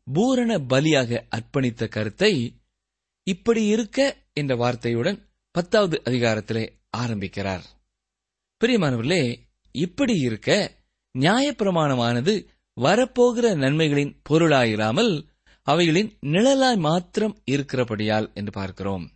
பூரண 0.07 0.57
பலியாக 0.57 1.21
அர்ப்பணித்த 1.35 1.87
கருத்தை 1.87 2.33
இப்படி 3.23 3.65
இருக்க 3.65 4.17
என்ற 4.33 4.55
வார்த்தையுடன் 4.55 5.29
பத்தாவது 5.51 6.01
அதிகாரத்திலே 6.05 6.69
ஆரம்பிக்கிறார். 6.89 7.65
பிரியமானவர்களே 8.61 9.39
இப்படி 9.71 10.19
இருக்க 10.19 10.77
நியாயப்பிரமாணமானது 11.19 12.45
வரப்போகிற 12.81 13.55
நன்மைகளின் 13.55 14.17
பொருளாயிராமல் 14.29 15.27
அவைகளின் 15.61 16.17
நிழலாய் 16.21 16.77
மாத்திரம் 16.77 17.41
இருக்கிறபடியால் 17.45 18.31
என்று 18.33 18.51
பார்க்கிறோம். 18.51 19.11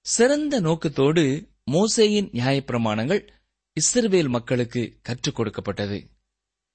சிறந்த 0.00 0.60
நோக்கத்தோடு 0.60 1.48
மோசேயின் 1.70 2.30
நியாயப்பிரமாணங்கள் 2.30 3.28
இஸ்ரவேல் 3.80 4.28
மக்களுக்கு 4.28 4.98
கற்றுக் 5.02 5.34
கொடுக்கப்பட்டது. 5.34 6.10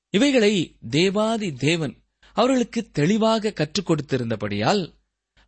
இவைகளை 0.09 0.77
தேவாதி 0.89 1.53
தேவன் 1.53 2.03
அவர்களுக்கு 2.33 2.89
தெளிவாக 2.91 3.51
கற்றுக் 3.51 3.89
கொடுத்திருந்தபடியால் 3.89 4.98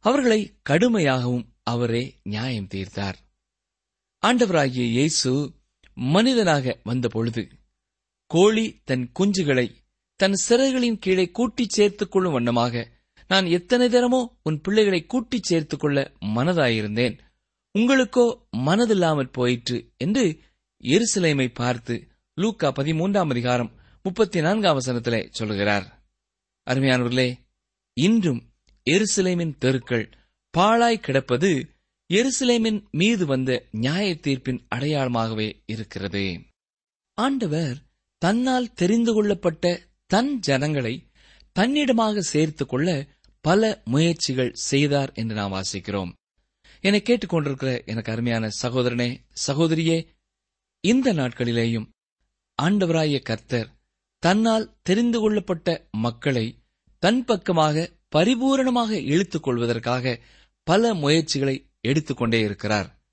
அவர்களை 0.01 0.55
கடுமையாகவும் 0.70 1.46
அவரே 1.63 2.20
நியாயம் 2.24 2.67
தீர்த்தார். 2.67 3.13
ஆண்டவராகிய 4.25 4.88
இயேசு 4.88 5.53
மனிதனாக 5.93 6.79
வந்தபொழுது 6.84 7.48
கோழி 8.25 8.81
தன் 8.84 9.12
குஞ்சுகளை 9.20 9.75
தன் 10.15 10.34
சிறைகளின் 10.50 10.98
கீழே 11.00 11.31
கூட்டிச் 11.31 11.70
சேர்த்துக் 11.70 12.12
கொள்ளும் 12.12 12.31
வண்ணமாக 12.31 12.91
நான் 13.27 13.46
எத்தனை 13.46 13.88
தரமோ 13.88 14.27
உன் 14.43 14.62
பிள்ளைகளை 14.62 15.05
கூட்டிச் 15.05 15.43
சேர்த்துக் 15.43 15.79
கொள்ள 15.79 16.12
மனதாயிருந்தேன். 16.22 17.17
உங்களுக்கோ 17.79 18.48
மனதில்லாமற் 18.58 19.31
போயிற்று 19.31 19.91
என்று 19.98 20.39
எருசலேமை 20.84 21.50
பார்த்து 21.53 22.08
லூக்கா 22.36 22.72
பதிமூன்றாம் 22.72 23.29
அதிகாரம் 23.29 23.72
முப்பத்தி 24.03 24.41
நான்காம் 24.41 24.79
வசனத்திலே 24.79 25.27
சொல்கிறார். 25.29 26.03
அருமையானவர்களே 26.65 27.34
இன்றும் 27.93 28.50
எருசலேமின் 28.89 29.57
தெருக்கள் 29.57 30.05
பாழாய் 30.53 31.00
கிடப்பது 31.00 31.51
எருசலேமின் 32.09 32.89
மீது 32.91 33.25
வந்த 33.25 33.67
நியாய 33.71 34.13
தீர்ப்பின் 34.13 34.61
அடையாளமாகவே 34.75 35.61
இருக்கிறது. 35.65 36.23
ஆண்டவர் 37.17 37.77
தன்னால் 38.21 38.73
தெரிந்து 38.73 39.13
கொள்ளப்பட்ட 39.13 39.65
தன் 40.05 40.39
ஜனங்களை 40.39 41.09
தன்னிடமாக 41.55 42.19
சேர்த்துக் 42.19 42.69
கொள்ள 42.69 43.07
பல 43.45 43.81
முயற்சிகள் 43.85 44.51
செய்தார் 44.53 45.11
என்று 45.13 45.35
நாம் 45.35 45.53
வாசிக்கிறோம். 45.53 46.11
என்னை 46.83 47.01
கேட்டுக்கொண்டிருக்கிற 47.01 47.85
எனக்கு 47.85 48.11
அருமையான 48.11 48.50
சகோதரனே 48.61 49.09
சகோதரியே 49.47 49.97
இந்த 50.83 51.13
நாட்களிலேயும் 51.13 51.88
ஆண்டவராய 52.61 53.21
கர்த்தர் 53.21 53.69
தன்னால் 54.23 54.79
தெரிந்து 54.81 55.19
கொள்ளப்பட்ட 55.19 55.88
மக்களை 55.97 56.45
தன் 57.03 57.25
பக்கமாக 57.25 57.89
பரிபூரணமாக 58.15 58.89
இழுத்துக் 58.89 59.44
கொள்வதற்காக 59.44 60.20
பல 60.63 60.94
முயற்சிகளை 60.94 61.70
எடுத்துக்கொண்டே 61.82 62.39
இருக்கிறார். 62.39 63.03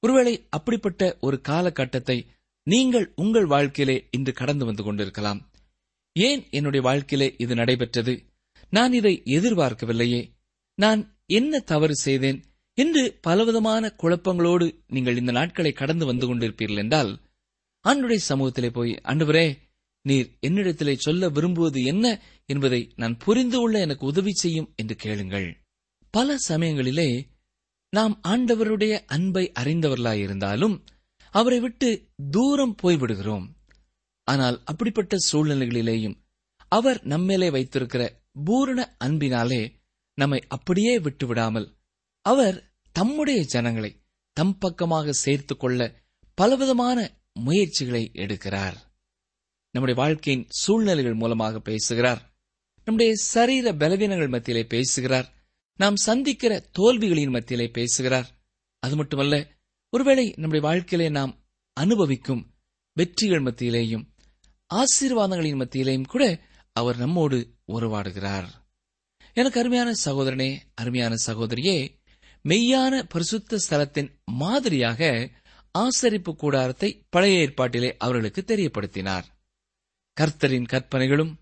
ஒருவேளை 0.00 0.46
அப்படிப்பட்ட 0.50 1.16
ஒரு 1.20 1.40
காலகட்டத்தை 1.40 2.26
நீங்கள் 2.62 3.12
உங்கள் 3.16 3.46
வாழ்க்கையிலே 3.46 4.08
இன்று 4.10 4.32
கடந்து 4.32 4.64
வந்து 4.64 4.82
கொண்டிருக்கலாம். 4.82 5.50
ஏன் 6.12 6.46
என்னுடைய 6.50 6.86
வாழ்க்கையிலே 6.86 7.34
இது 7.38 7.54
நடைபெற்றது? 7.54 8.24
நான் 8.70 8.92
இதை 8.92 9.22
எதிர்பார்க்கவில்லையே. 9.24 10.30
நான் 10.74 11.16
என்ன 11.26 11.58
தவறு 11.58 11.94
செய்தேன்? 11.94 12.42
என்று 12.74 13.18
பலவிதமான 13.20 13.94
குழப்பங்களோடு 14.02 14.84
நீங்கள் 14.86 15.16
இந்த 15.16 15.32
நாட்களை 15.32 15.72
கடந்து 15.72 16.06
வந்து 16.06 16.34
கொண்டிருப்பீர்கள் 16.34 16.76
என்றால் 16.76 17.18
அன்றுடைய 17.84 18.18
சமூகத்திலே 18.28 18.70
போய் 18.72 19.00
அன்றுவரே 19.02 19.58
நீர் 20.02 20.38
என்னிடத்திலே 20.46 20.94
சொல்ல 20.94 21.28
விரும்புவது 21.28 21.82
என்ன 21.82 22.20
என்பதை 22.46 22.92
நான் 22.96 23.16
புரிந்து 23.16 23.58
கொள்ள 23.58 23.80
எனக்கு 23.80 24.06
உதவி 24.06 24.32
செய்யும் 24.32 24.72
என்று 24.76 24.94
கேளுங்கள். 24.94 25.62
பல 26.10 26.36
சமயங்களிலே 26.48 27.22
நாம் 27.90 28.20
ஆண்டவருடைய 28.28 29.02
அன்பை 29.06 29.52
அறிந்தவர்களாயிருந்தாலும் 29.58 30.80
அவரை 31.30 31.60
விட்டு 31.60 32.08
தூரம் 32.30 32.74
போய்விடுகிறோம். 32.82 33.46
ஆனால் 34.24 34.62
அப்படிப்பட்ட 34.64 35.16
சூழ்நிலைகளிலேயும் 35.32 36.14
அவர் 36.68 37.02
நம்மேலே 37.04 37.50
வைத்திருக்கிற 37.50 38.20
பூரண 38.44 38.96
அன்பினாலே 38.98 39.80
நம்மை 40.14 40.44
அப்படியே 40.48 40.98
விட்டுவிடாமல் 40.98 41.76
அவர் 42.20 42.72
தம்முடைய 42.92 43.44
ஜனங்களை 43.44 44.00
தம் 44.32 44.58
பக்கமாக 44.58 45.12
சேர்த்துக் 45.12 45.60
கொள்ள 45.60 46.02
பலவிதமான 46.34 47.20
முயற்சிகளை 47.34 48.10
எடுக்கிறார். 48.14 48.86
நம்முடைய 49.70 50.02
வாழ்க்கையின் 50.02 50.46
சூழ்நிலைகள் 50.48 51.14
மூலமாக 51.14 51.60
பேசுகிறார். 51.60 52.36
நம்முடைய 52.84 53.14
சரீர 53.14 53.72
பலவீனங்கள் 53.72 54.28
மத்தியிலே 54.28 54.64
பேசுகிறார். 54.64 55.34
நாம் 55.76 55.96
சந்திக்கிற 55.96 56.68
தோல்விகளின் 56.78 57.30
மத்தியிலே 57.30 57.68
பேசுகிறார். 57.68 58.30
அது 58.78 58.96
மட்டுமல்ல 58.96 59.56
ஒருவேளை 59.90 60.34
நம்முடைய 60.36 60.66
வாழ்க்கையிலே 60.66 61.10
நாம் 61.10 61.44
அனுபவிக்கும் 61.72 62.54
வெற்றிகள் 62.92 63.42
மத்தியிலேயும் 63.42 64.04
ஆசீர்வாதங்களின் 64.74 65.60
மத்தியிலேயும் 65.60 66.06
கூட 66.06 66.40
அவர் 66.72 66.96
நம்மோடு 66.96 67.54
உறவாடுகிறார். 67.72 68.46
எனக்கு 69.32 69.60
அருமையான 69.60 69.94
சகோதரனே 70.04 70.56
அருமையான 70.74 71.14
சகோதரியே 71.26 71.96
மெய்யான 72.48 73.02
பரிசுத்த 73.08 73.58
ஸ்தலத்தின் 73.68 74.10
மாதிரியாக 74.24 75.30
ஆசரிப்பு 75.78 76.36
கூடாரத்தை 76.36 77.04
பழைய 77.08 77.48
ஏற்பாட்டிலே 77.48 77.94
அவர்களுக்கு 77.98 78.44
தெரியப்படுத்தினார். 78.46 79.24
கர்த்தரின் 80.20 80.64
கற்பனைகளும் 80.64 81.40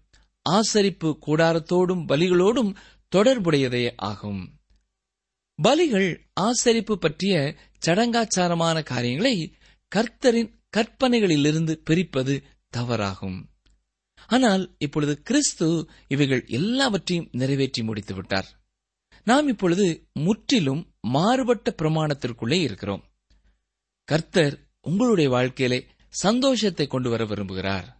ஆசரிப்பு 0.50 1.18
கூடாரத்தோடும் 1.26 2.02
பலிகளோடும் 2.08 2.76
தொடர்புடையதே 3.16 3.92
ஆகும். 3.96 4.58
பலிகள் 5.62 6.20
ஆசரிப்பு 6.40 6.92
பற்றிய 6.92 7.56
சடங்காச்சாரமான 7.86 8.82
காரியங்களை 8.82 9.54
கர்த்தரின் 9.96 10.52
கற்பனைகளிலிருந்து 10.76 11.72
பிரிப்பது 11.72 12.42
தவறாகும். 12.76 13.48
ஆனால் 14.26 14.76
இப்பொழுது 14.78 15.22
கிறிஸ்து 15.22 15.88
இவைகள் 16.08 16.44
எல்லாவற்றையும் 16.46 17.28
நிறைவேற்றி 17.32 17.82
முடித்து 17.82 18.14
விட்டார் 18.14 18.48
நாம் 19.24 19.48
இப்பொழுது 19.48 20.08
முற்றிலும் 20.12 20.82
மாறுபட்ட 21.00 21.74
பிரமாணத்திற்குள்ளே 21.82 22.60
இருக்கிறோம். 22.60 23.04
கர்த்தர் 24.04 24.68
உங்களுடைய 24.80 25.30
வாழ்க்கையிலே 25.30 25.86
சந்தோஷத்தை 26.08 26.86
கொண்டு 26.86 27.10
வர 27.10 27.24
விரும்புகிறார். 27.24 27.95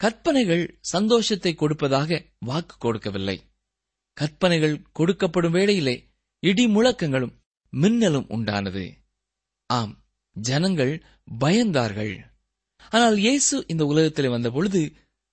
கற்பனைகள் 0.00 0.64
சந்தோஷத்தை 0.92 1.52
கொடுப்பதாக 1.54 2.20
வாக்கு 2.38 2.76
கொடுக்கவில்லை. 2.78 3.36
கற்பனைகள் 4.16 4.76
கொடுக்கப்படும் 4.98 5.56
வேளையிலே 5.56 5.96
இடி 6.42 6.64
முழக்கங்களும் 6.66 7.34
மின்னலும் 7.72 8.28
உண்டானது. 8.36 8.84
ஆம் 9.70 9.94
ஜனங்கள் 10.36 10.94
பயந்தார்கள். 11.40 12.14
ஆனால் 12.90 13.16
இயேசு 13.16 13.56
இந்த 13.66 13.84
உலகத்தில் 13.84 14.32
வந்தபொழுது 14.34 14.80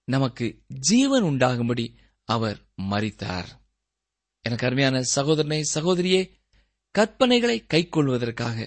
நமக்கு 0.08 0.46
ஜீவன் 0.88 1.26
உண்டாகும்படி 1.32 1.86
அவர் 2.30 2.58
மறித்தார் 2.92 3.50
எனக்கு 4.46 4.66
அருமையான 4.68 4.98
சகோதரனை 5.16 5.62
சகோதரியே 5.76 6.22
கற்பனைகளை 6.96 7.58
கைக்கொள்வதற்காக 7.74 8.58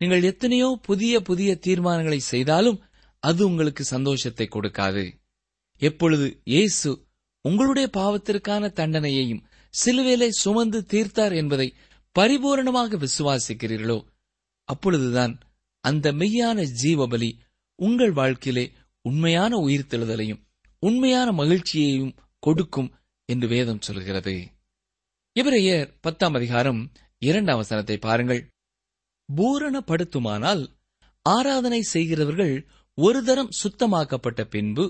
நீங்கள் 0.00 0.26
எத்தனையோ 0.30 0.68
புதிய 0.82 1.20
புதிய 1.20 1.50
தீர்மானங்களை 1.66 2.20
செய்தாலும் 2.32 2.78
அது 3.22 3.40
உங்களுக்கு 3.46 3.82
சந்தோஷத்தை 3.84 4.46
கொடுக்காது. 4.48 5.04
எப்பொழுது 5.84 6.26
இயேசு 6.44 6.90
உங்களுடைய 7.44 7.86
பாவத்திற்கான 7.96 8.70
தண்டனையையும் 8.80 9.44
சிலுவேலை 9.74 10.28
சுமந்து 10.42 10.78
தீர்த்தார் 10.92 11.34
என்பதை 11.34 11.68
பரிபூரணமாக 12.16 12.98
விசுவாசிக்கிறீர்களோ 13.04 13.98
அப்பொழுதுதான் 14.68 15.34
அந்த 15.84 16.06
மெய்யான 16.12 16.58
ஜீவபலி 16.82 17.30
உங்கள் 17.78 18.12
வாழ்க்கையிலே 18.12 18.64
உண்மையான 19.04 19.52
உயிர்த்தெழுதலையும் 19.66 20.42
உண்மையான 20.82 21.28
மகிழ்ச்சியையும் 21.32 22.14
கொடுக்கும் 22.42 22.90
என்று 23.28 23.46
வேதம் 23.48 23.80
சொல்கிறது. 23.80 24.34
இவரையர் 25.36 25.88
பத்தாம் 26.00 26.34
அதிகாரம் 26.34 26.80
இரண்டாம் 27.22 27.56
வசனத்தை 27.56 27.96
பாருங்கள். 27.98 28.42
பூரணப்படுத்துமானால் 29.28 30.62
ஆராதனை 31.26 31.80
செய்கிறவர்கள் 31.92 32.54
ஒரு 32.98 33.20
தரம் 33.24 33.54
சுத்தமாக்கப்பட்ட 33.62 34.40
பின்பு 34.44 34.84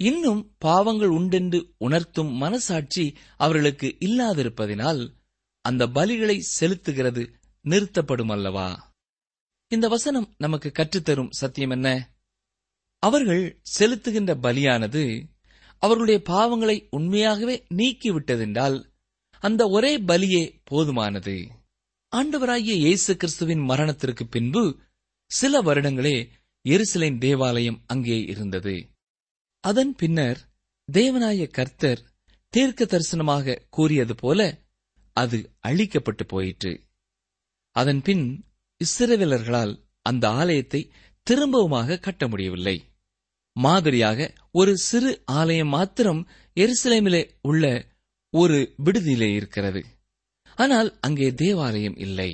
இன்னும் 0.00 0.54
பாவங்கள் 0.58 1.08
உண்டென்று 1.08 1.74
உணர்த்தும் 1.78 2.32
மனசாட்சி 2.32 3.16
அவர்களுக்கு 3.36 3.96
இல்லாதிருப்பதினால் 3.98 5.02
அந்த 5.64 5.86
பலிகளை 5.86 6.40
செலுத்துகிறது 6.60 7.22
நிறுத்தப்படும் 7.64 8.28
அல்லவா 8.28 8.94
இந்த 9.70 9.88
வசனம் 9.88 10.34
நமக்கு 10.38 10.72
கற்றுத்தரும் 10.74 11.30
சத்தியம் 11.30 11.70
என்ன? 11.70 11.88
அவர்கள் 13.02 13.60
செலுத்துகின்ற 13.78 14.34
பலியானது 14.42 15.28
அவர்களுடைய 15.82 16.22
பாவங்களை 16.28 16.88
உண்மையாகவே 16.90 17.66
நீக்கிவிட்டதென்றால் 17.74 18.76
அந்த 19.42 19.68
ஒரே 19.68 19.98
பலியே 20.00 20.62
போதுமானது. 20.70 21.34
ஆண்டவராகிய 22.12 22.74
இயேசு 22.76 23.16
கிறிஸ்துவின் 23.16 23.60
மரணத்திற்கு 23.60 24.26
பின்பு 24.26 24.62
சில 25.30 25.62
வருடங்களே 25.62 26.16
எருசலேம் 26.64 27.18
தேவாலயம் 27.18 27.82
அங்கே 27.86 28.18
இருந்தது. 28.24 28.74
அதன் 29.66 29.94
பின்னர் 29.94 30.40
தேவனாய 30.92 31.50
கர்த்தர் 31.50 32.00
தீர்க்க 32.52 32.84
தரிசனமாக 32.84 33.56
கூறியது 33.70 34.14
போல 34.14 34.40
அது 35.12 35.38
அழிக்கப்பட்டு 35.68 36.24
போயிற்று. 36.26 36.72
அதன் 37.76 38.02
பின் 38.02 38.24
இஸ்ரவேலர்களால் 38.80 39.74
அந்த 40.02 40.24
ஆலயத்தை 40.30 40.90
திரும்பவுமாக 41.26 41.98
கட்ட 41.98 42.28
முடியவில்லை. 42.28 42.76
மாதிரியாக 43.56 44.32
ஒரு 44.50 44.72
சிறு 44.76 45.22
ஆலயம் 45.24 45.68
மாத்திரம் 45.68 46.22
எருசலேமிலே 46.56 47.22
உள்ள 47.40 47.64
ஒரு 48.34 48.58
விடுதியிலே 48.84 49.30
இருக்கிறது. 49.34 49.82
ஆனால் 50.56 50.90
அங்கே 51.00 51.28
தேவாலயம் 51.34 51.96
இல்லை. 51.96 52.30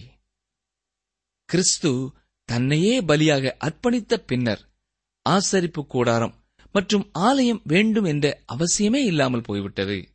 கிறிஸ்து 1.49 2.13
தன்னையே 2.49 2.95
பலியாக 3.01 3.55
அர்ப்பணித்த 3.65 4.17
பின்னர் 4.27 4.63
ஆசரிப்பு 5.27 5.83
கூடாரம் 5.87 6.35
மற்றும் 6.73 7.09
ஆலயம் 7.13 7.61
வேண்டும் 7.65 8.05
என்ற 8.05 8.43
அவசியமே 8.53 9.05
இல்லாமல் 9.05 9.41
போய்விட்டது. 9.41 10.09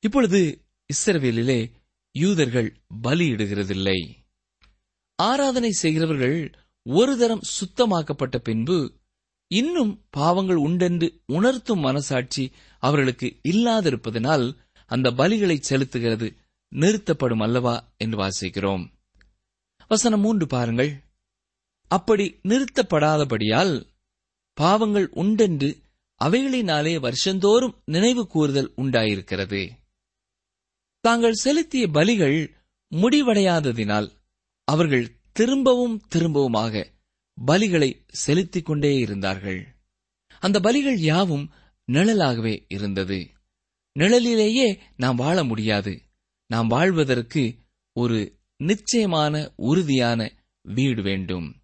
இப்பொழுது 0.00 0.64
இஸ்ரவேலிலே 0.94 1.70
யூதர்கள் 2.12 2.80
பலியிடுகிறதில்லை. 3.02 4.14
ஆராதனை 5.14 5.70
செய்கிறவர்கள் 5.70 6.54
ஒரு 6.82 7.18
தரம் 7.18 7.40
சுத்தமாக்கப்பட்ட 7.40 8.36
பின்பு 8.36 8.92
இன்னும் 9.46 10.04
பாவங்கள் 10.10 10.56
உண்டென்று 10.56 11.20
உணர்த்தும் 11.26 11.80
மனசாட்சி 11.80 12.52
அவர்களுக்கு 12.78 13.36
இல்லாதிருப்பதனால் 13.48 14.56
அந்த 14.86 15.10
பலிகளை 15.10 15.62
செலுத்துகிறது 15.68 16.36
நிறுத்தப்படும் 16.68 17.40
அல்லவா 17.40 17.92
என்று 17.96 18.18
வாசிக்கிறோம். 18.18 18.92
வசனம் 19.88 20.20
மூன்று 20.20 20.46
பாருங்கள். 20.46 21.04
அப்படி 21.88 22.40
நிறுத்தப்படாதபடியால் 22.42 23.86
பாவங்கள் 24.60 25.08
உண்டென்று 25.10 25.80
அவைகளினாலே 26.24 27.00
வருஷந்தோறும் 27.00 27.82
நினைவு 27.84 28.26
கூறுதல் 28.26 28.72
உண்டாயிருக்கிறது. 28.76 29.70
தாங்கள் 31.00 31.32
செலுத்திய 31.32 31.86
பலிகள் 31.86 32.50
முடிவடையாததினால் 32.90 34.10
அவர்கள் 34.64 35.16
திரும்பவும் 35.32 36.02
திரும்பவுமாக 36.14 36.86
பலிகளை 37.46 38.04
செலுத்திக் 38.06 38.64
கொண்டே 38.64 38.94
இருந்தார்கள். 38.94 39.76
அந்த 40.40 40.60
பலிகள் 40.60 40.96
யாவும் 40.96 41.52
நிழலாகவே 41.92 42.64
இருந்தது. 42.68 43.30
நிழலிலேயே 43.92 44.78
நாம் 44.96 45.16
வாழ 45.16 45.44
முடியாது. 45.44 46.02
நாம் 46.46 46.66
வாழ்வதற்கு 46.66 47.56
ஒரு 47.92 48.38
நிச்சயமான 48.56 49.52
உறுதியான 49.56 50.32
வீடு 50.62 51.02
வேண்டும். 51.02 51.62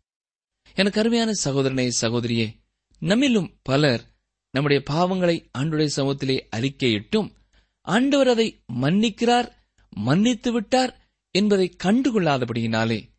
எனக்கு 0.74 1.00
அருமையான 1.00 1.33
சகோதரனே 1.44 1.90
சகோதரியே 2.00 2.61
நம்மிலும் 3.02 3.54
பலர் 3.62 4.02
நம்முடைய 4.50 4.82
பாவங்களை 4.90 5.36
ஆண்டுடைய 5.58 5.88
சமூகத்திலே 5.96 6.36
அறிக்கையிட்டும் 6.56 7.32
ஆண்டவர் 7.80 8.28
அதை 8.28 8.62
மன்னிக்கிறார் 8.80 9.48
மன்னித்து 9.90 10.52
விட்டார் 10.52 10.92
என்பதை 11.30 11.76
கண்டுகொள்ளாதபடியினாலே 11.84 13.10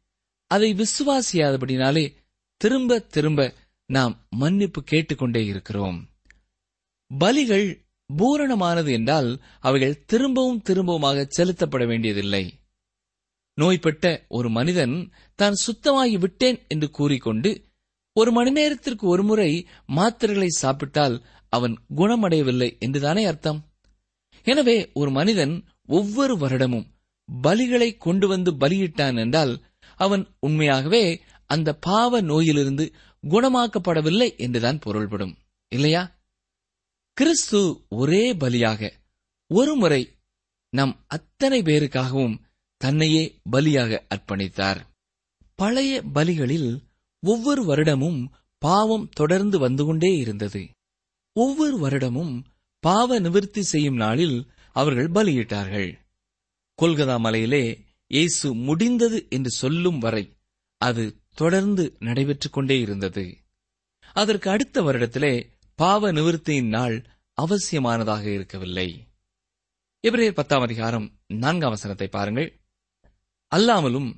அதை 0.48 0.70
விசுவாசியாதபடினாலே 0.74 2.14
திரும்ப 2.58 3.00
திரும்ப 3.00 3.54
நாம் 3.86 4.28
மன்னிப்பு 4.30 4.84
கேட்டுக்கொண்டே 4.84 5.46
இருக்கிறோம். 5.46 6.10
பலிகள் 7.20 7.82
பூரணமானது 8.14 8.92
என்றால் 8.92 9.42
அவைகள் 9.60 10.06
திரும்பவும் 10.06 10.62
திரும்பவுமாக 10.62 11.26
செலுத்தப்பட 11.28 11.86
வேண்டியதில்லை. 11.86 12.60
நோய்பட்ட 13.54 14.26
ஒரு 14.28 14.50
மனிதன் 14.50 15.12
தான் 15.36 15.54
சுத்தமாகி 15.54 16.18
விட்டேன் 16.18 16.60
என்று 16.68 16.90
கூறிக்கொண்டு 16.90 17.73
ஒரு 18.16 18.32
மணி 18.32 18.52
நேரத்திற்கு 18.52 19.08
ஒருமுறை 19.08 19.68
மாத்திரைகளை 19.96 20.48
சாப்பிட்டால் 20.48 21.16
அவன் 21.50 21.76
குணமடையவில்லை 21.96 22.78
என்றுதானே 22.80 23.26
அர்த்தம்? 23.26 23.60
எனவே 24.48 24.92
ஒரு 24.94 25.12
மனிதன் 25.12 25.54
ஒவ்வொரு 25.88 26.34
வருடமும் 26.38 26.88
பலிகளை 27.44 27.98
கொண்டு 27.98 28.28
வந்து 28.28 28.52
பலியிட்டான் 28.52 29.18
என்றால் 29.20 29.54
அவன் 29.96 30.24
உண்மையாகவே 30.40 31.04
அந்த 31.46 31.70
பாவ 31.74 32.22
நோயிலிருந்து 32.22 32.86
குணமாக்கப்படவில்லை 33.24 34.38
என்றுதான் 34.38 34.80
பொருள்படும். 34.80 35.34
இல்லையா? 35.72 36.04
கிறிஸ்து 37.18 37.86
ஒரே 37.90 38.34
பலியாக 38.34 38.92
ஒரு 39.52 39.76
முறை 39.76 40.02
நம் 40.70 40.94
அத்தனை 41.08 41.62
பேருக்காகவும் 41.62 42.40
தன்னையே 42.78 43.24
பலியாக 43.52 44.00
அர்ப்பணித்தார். 44.16 44.80
பழைய 45.60 46.02
பலிகளில் 46.14 46.70
ஒவ்வொரு 47.24 47.64
வருடமும் 47.64 48.22
பாவம் 48.58 49.10
தொடர்ந்து 49.10 49.60
வந்து 49.60 49.86
கொண்டே 49.86 50.18
இருந்தது. 50.18 50.70
ஒவ்வொரு 51.34 51.78
வருடமும் 51.78 52.44
பாவ 52.80 53.20
நிவர்த்தி 53.20 53.62
செய்யும் 53.62 53.96
நாளில் 53.96 54.52
அவர்கள் 54.72 55.12
பலியிட்டார்கள். 55.12 55.90
கொல்கதா 56.82 57.20
மலையிலே 57.20 57.64
இயேசு 58.08 58.54
முடிந்தது 58.54 59.28
என்று 59.30 59.50
சொல்லும் 59.50 60.00
வரை 60.00 60.24
அது 60.78 61.04
தொடர்ந்து 61.36 61.96
நடைபெற்றுக் 62.00 62.54
கொண்டே 62.54 62.80
இருந்தது. 62.80 63.38
அதற்கு 64.14 64.50
அடுத்த 64.50 64.82
வருடத்திலே 64.82 65.50
பாவ 65.76 66.12
நிவிருத்தியின் 66.12 66.68
நாள் 66.68 67.06
அவசியமானதாக 67.42 68.24
இருக்கவில்லை. 68.34 69.08
எபிரேயர் 70.02 70.32
பத்தாம் 70.32 70.62
அதிகாரம் 70.62 71.12
நான்காம் 71.28 71.70
வசனத்தை 71.70 72.08
பாருங்கள். 72.08 72.50
அல்லாமலும் 73.56 74.10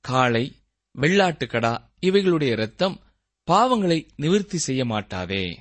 காளை 0.00 0.44
வெள்ளாட்டுக்கடா 0.98 1.78
இவைகளுடைய 2.00 2.50
இரத்தம் 2.50 3.00
பாவங்களை 3.50 4.08
நிவிர்த்தி 4.16 4.56
செய்ய 4.56 4.84
மாட்டாதே. 4.84 5.58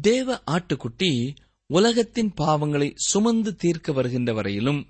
தேவ 0.00 0.42
ஆட்டுக்குட்டி 0.46 1.36
உலகத்தின் 1.66 2.32
பாவங்களை 2.36 2.92
சுமந்து 2.94 3.56
தீர்க்க 3.56 3.92
வருகின்ற 3.92 4.32
வரையிலும் 4.32 4.86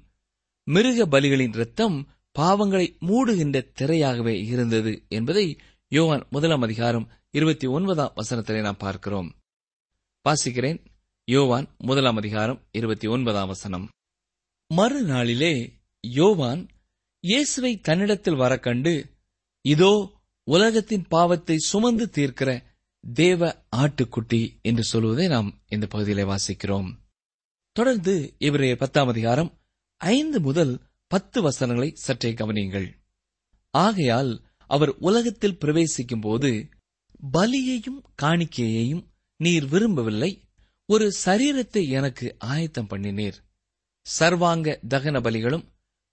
மிருக 0.64 1.06
பலிகளின் 1.06 1.54
இரத்தம் 1.54 2.08
பாவங்களை 2.38 2.96
மூடுகின்ற 3.00 3.72
திரையாகவே 3.80 4.44
இருந்தது 4.44 5.04
என்பதை 5.08 5.58
யோவான் 5.88 6.26
முதலாம் 6.30 6.60
அதிகாரம் 6.60 7.10
இருபத்தி 7.30 7.66
ஒன்பதாம் 7.66 8.14
வசனத்திலே 8.16 8.60
நாம் 8.60 8.76
பார்க்கிறோம். 8.76 9.34
வாசிக்கிறேன். 10.28 10.84
யோவான் 11.24 11.68
முதலாம் 11.78 12.16
அதிகாரம் 12.16 12.62
இருபத்தி 12.70 13.08
ஒன்பதாம் 13.08 13.46
வசனம். 13.46 13.88
மறுநாளிலே 14.74 15.72
யோவான் 16.00 16.68
இயேசுவை 17.20 17.80
தன்னிடத்தில் 17.80 18.34
வர 18.34 18.58
கண்டு 18.58 19.10
இதோ 19.64 19.92
உலகத்தின் 20.44 21.04
பாவத்தை 21.08 21.56
சுமந்து 21.56 22.10
தீர்க்கிற 22.14 22.50
தேவ 23.04 23.64
ஆட்டுக்குட்டி 23.76 24.60
என்று 24.62 24.84
சொல்வதை 24.84 25.28
நாம் 25.28 25.62
இந்த 25.68 25.86
பகுதியிலே 25.86 26.24
வாசிக்கிறோம். 26.24 26.88
தொடர்ந்து 27.76 28.34
இவரைய 28.38 28.76
பத்தாம் 28.76 29.08
அதிகாரம் 29.08 29.50
ஐந்து 29.96 30.40
முதல் 30.40 30.72
பத்து 31.06 31.42
வசனங்களை 31.42 31.90
சற்றே 31.94 32.32
கவனியுங்கள். 32.32 32.88
ஆகையால் 33.70 34.32
அவர் 34.66 34.92
உலகத்தில் 34.98 35.58
பிரவேசிக்கும் 35.58 36.20
போது 36.20 36.68
பலியையும் 37.32 38.00
காணிக்கையையும் 38.22 39.04
நீர் 39.36 39.66
விரும்பவில்லை 39.66 40.32
ஒரு 40.88 41.06
சரீரத்தை 41.24 41.88
எனக்கு 41.88 42.36
ஆயத்தம் 42.38 42.88
பண்ணினீர். 42.90 43.38
சர்வாங்க 44.06 44.78
தகன 44.88 45.16
பலிகளும் 45.20 45.64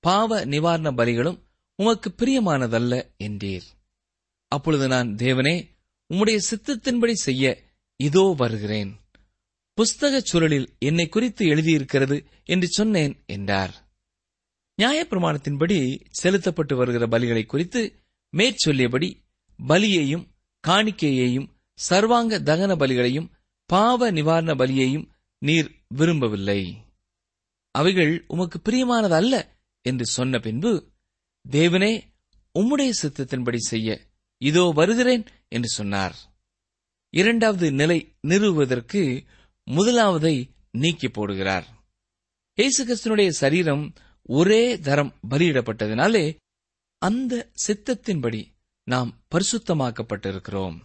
பாவ 0.04 0.46
நிவாரண 0.46 0.90
பலிகளும் 0.92 1.40
உமக்கு 1.80 2.10
பிரியமானதல்ல 2.18 3.12
என்றீர். 3.24 3.68
அப்பொழுது 4.48 4.88
நான் 4.88 5.16
தேவனே 5.16 5.68
உம்முடைய 6.10 6.40
சித்தத்தின்படி 6.50 7.12
செய்ய 7.12 7.64
இதோ 7.96 8.34
வருகிறேன். 8.38 9.00
புஸ்தகச் 9.74 10.36
சுருளில் 10.36 10.68
என்னை 10.80 11.10
குறித்து 11.10 11.46
எழுதியிருக்கிறது 11.46 12.26
என்று 12.46 12.68
சொன்னேன் 12.68 13.24
என்றார். 13.26 13.90
நியாயப்பிரமாணத்தின்படி 14.82 16.04
செலுத்தப்பட்டு 16.10 16.76
வருகிற 16.76 17.08
பலிகளை 17.08 17.46
குறித்து 17.46 17.96
மேற்சொல்லியபடி 18.38 19.16
பலியையும் 19.68 20.28
காணிக்கையையும் 20.68 21.48
சர்வாங்க 21.74 22.40
தகன 22.40 22.76
பலிகளையும் 22.76 23.32
பாவ 23.66 24.12
நிவாரண 24.12 24.56
பலியையும் 24.56 25.10
நீர் 25.38 25.84
விரும்பவில்லை. 25.88 26.78
அவைகள் 27.72 28.24
உமக்கு 28.28 28.60
பிரியமானதல்ல 28.60 29.48
என்று 29.82 30.06
சொன்ன 30.06 30.40
பின்பு 30.40 30.89
தேவனே 31.52 31.94
உம்முடைய 32.56 32.92
சித்தத்தின்படி 33.02 33.56
செய்ய 33.56 34.00
இதோ 34.42 34.72
வருகிறேன் 34.76 35.24
என்று 35.48 35.70
சொன்னார். 35.70 36.16
இரண்டாவது 37.14 37.72
நிலை 37.72 38.00
நிறுவுவதற்கு 38.28 39.02
முதலாவதை 39.68 40.36
நீக்கி 40.72 41.08
போடுகிறார். 41.08 41.64
இயேசு 42.58 42.82
கிறிஸ்தனுடைய 42.86 43.30
சரீரம் 43.30 43.94
ஒரே 44.30 44.80
தரம் 44.80 45.12
பலியிடப்பட்டதினாலே 45.30 46.38
அந்த 47.02 47.52
சித்தத்தின்படி 47.68 48.42
நாம் 48.84 49.12
பரிசுத்தமாக்கப்பட்டிருக்கிறோம். 49.32 50.78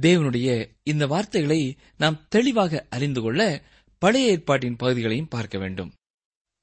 தேவனுடைய 0.00 0.48
இந்த 0.82 1.06
வார்த்தைகளை 1.06 1.76
நாம் 1.96 2.26
தெளிவாக 2.28 2.86
அறிந்து 2.90 3.20
கொள்ள 3.22 3.40
பழைய 3.98 4.30
ஏற்பாட்டின் 4.30 4.76
பகுதிகளையும் 4.76 5.28
பார்க்க 5.28 5.58
வேண்டும். 5.58 5.92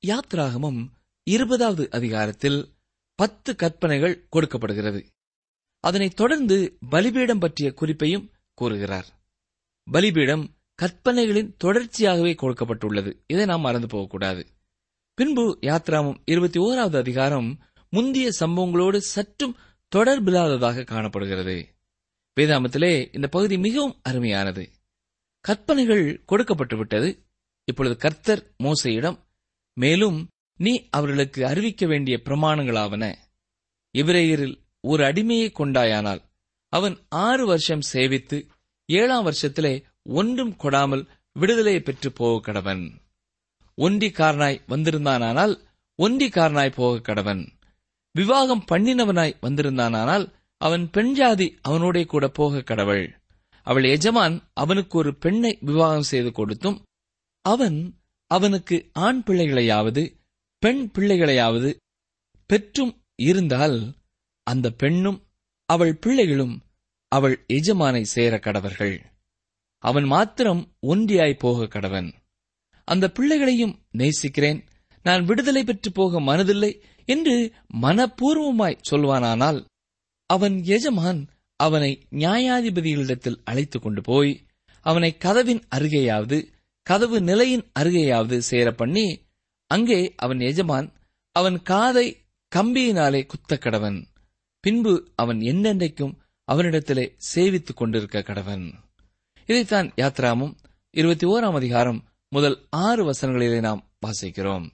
யாத்ராகமும் 0.03 0.81
இருபதாவது 1.23 1.89
அதிகாரத்தில் 1.91 2.59
பத்து 3.19 3.55
கற்பனைகள் 3.55 4.27
கொடுக்கப்படுகிறது. 4.29 5.11
அதனைத் 5.79 6.15
தொடர்ந்து 6.15 6.77
பலிபீடம் 6.89 7.39
பற்றிய 7.39 7.73
குறிப்பையும் 7.73 8.31
கூறுகிறார். 8.53 9.05
பலிபீடம் 9.91 10.55
கற்பனைகளின் 10.81 11.55
தொடர்ச்சியாகவே 11.63 12.33
கொடுக்கப்பட்டுள்ளது. 12.35 13.23
இதை 13.27 13.45
நாம் 13.45 13.61
மறந்து 13.61 13.87
போகக்கூடாது. 13.87 14.47
பின்பு 15.13 15.57
யாத்ராமம் 15.61 16.21
இருபத்தி 16.25 16.59
ஓராவது 16.59 16.97
அதிகாரம் 16.97 17.59
முந்திய 17.89 18.29
சம்பவங்களோடு 18.39 18.97
சற்றும் 18.97 19.55
தொடர்பில்லாததாக 19.95 20.83
காணப்படுகிறது. 20.83 21.75
வேதாமத்திலே 22.39 23.15
இந்த 23.15 23.27
பகுதி 23.27 23.57
மிகவும் 23.57 24.01
அருமையானது. 24.09 24.69
கற்பனைகள் 25.39 26.23
கொடுக்கப்பட்டு 26.25 26.77
விட்டது 26.77 27.25
இப்பொழுது 27.63 27.97
கர்த்தர் 27.97 28.53
மோசையிடம் 28.63 29.19
மேலும் 29.73 30.29
நீ 30.59 30.87
அவர்களுக்கு 30.89 31.47
அறிவிக்க 31.47 31.85
வேண்டிய 31.85 32.21
பிரமாணங்களாவன. 32.23 33.15
இவரேயரில் 33.97 34.55
ஒரு 34.81 35.03
அடிமையை 35.03 35.51
கொண்டாயானால் 35.51 36.21
அவன் 36.69 36.97
ஆறு 37.09 37.45
வருஷம் 37.45 37.85
சேவித்து 37.93 38.47
ஏழாம் 38.85 39.25
வருஷத்திலே 39.25 39.83
ஒன்றும் 40.03 40.55
கொடாமல் 40.57 41.07
விடுதலையை 41.33 41.81
பெற்று 41.81 42.11
போக 42.11 42.51
கடவன். 42.51 42.83
ஒன்றிக்காரனாய் 43.77 44.59
வந்திருந்தானால் 44.67 45.55
ஒன்றிக்காரனாய் 45.97 46.75
போக 46.75 47.13
கடவன். 47.13 47.47
விவாகம் 48.11 48.65
பண்ணினவனாய் 48.71 49.39
வந்திருந்தானால் 49.41 50.33
அவன் 50.57 50.89
பெண் 50.89 51.13
ஜாதி 51.13 51.57
அவனோடே 51.61 52.05
கூட 52.05 52.27
போக 52.27 52.61
கடவள். 52.61 53.05
அவள் 53.63 53.83
எஜமான் 53.83 54.35
அவனுக்கு 54.53 54.97
ஒரு 54.97 55.15
பெண்ணை 55.15 55.57
விவாகம் 55.61 56.09
செய்து 56.11 56.31
கொடுத்தும் 56.31 56.77
அவன் 57.45 57.99
அவனுக்கு 58.27 58.89
ஆண் 58.93 59.23
பிள்ளைகளையாவது 59.25 60.03
பெண் 60.59 60.91
பிள்ளைகளையாவது 60.93 61.69
பெற்றும் 62.45 63.01
இருந்தால் 63.15 63.95
அந்த 64.43 64.71
பெண்ணும் 64.71 65.19
அவள் 65.69 65.95
பிள்ளைகளும் 65.95 66.55
அவள் 67.11 67.45
எஜமானை 67.53 68.01
சேர 68.01 68.37
கடவர்கள். 68.37 68.95
அவன் 69.83 70.03
மாத்திரம் 70.03 70.73
ஒன்றியாய் 70.81 71.39
போக 71.39 71.79
கடவன். 71.79 72.13
அந்த 72.83 73.11
பிள்ளைகளையும் 73.11 73.85
நேசிக்கிறேன். 73.91 74.63
நான் 75.03 75.25
விடுதலை 75.25 75.63
பெற்று 75.63 75.91
போக 75.91 76.19
மனதில்லை 76.19 76.71
என்று 77.05 77.53
மனப்பூர்வமாய் 77.81 78.81
சொல்வானானால் 78.91 79.65
அவன் 80.25 80.63
எஜமான் 80.63 81.27
அவனை 81.59 82.07
நியாயாதிபதிகளிடத்தில் 82.11 83.41
அழைத்துக் 83.43 83.81
கொண்டு 83.81 84.01
போய் 84.01 84.45
அவனை 84.85 85.17
கதவின் 85.17 85.61
அருகேயாவது 85.75 86.37
கதவு 86.81 87.21
நிலையின் 87.21 87.71
அருகேயாவது 87.79 88.37
சேர 88.37 88.71
பண்ணி 88.71 89.07
அங்கே 89.71 90.13
அவன் 90.17 90.37
எஜமான் 90.37 90.93
அவன் 91.31 91.61
காதை 91.61 92.25
கம்பியினாலே 92.55 93.25
குத்த 93.25 93.59
கடவன் 93.61 94.05
பின்பு 94.59 95.11
அவன் 95.15 95.37
என்னென்றைக்கும் 95.37 96.15
அவனிடத்திலே 96.51 97.17
சேவித்துக் 97.35 97.75
கொண்டிருக்க 97.75 98.19
கடவன். 98.19 98.73
இதைத்தான் 99.45 99.91
யாத்ராமும் 99.95 100.55
இருபத்தி 100.91 101.27
ஓராம் 101.27 101.53
அதிகாரம் 101.53 102.03
முதல் 102.29 102.67
ஆறு 102.69 103.11
வசனங்களிலே 103.11 103.59
நாம் 103.59 103.91
வாசிக்கிறோம். 104.05 104.69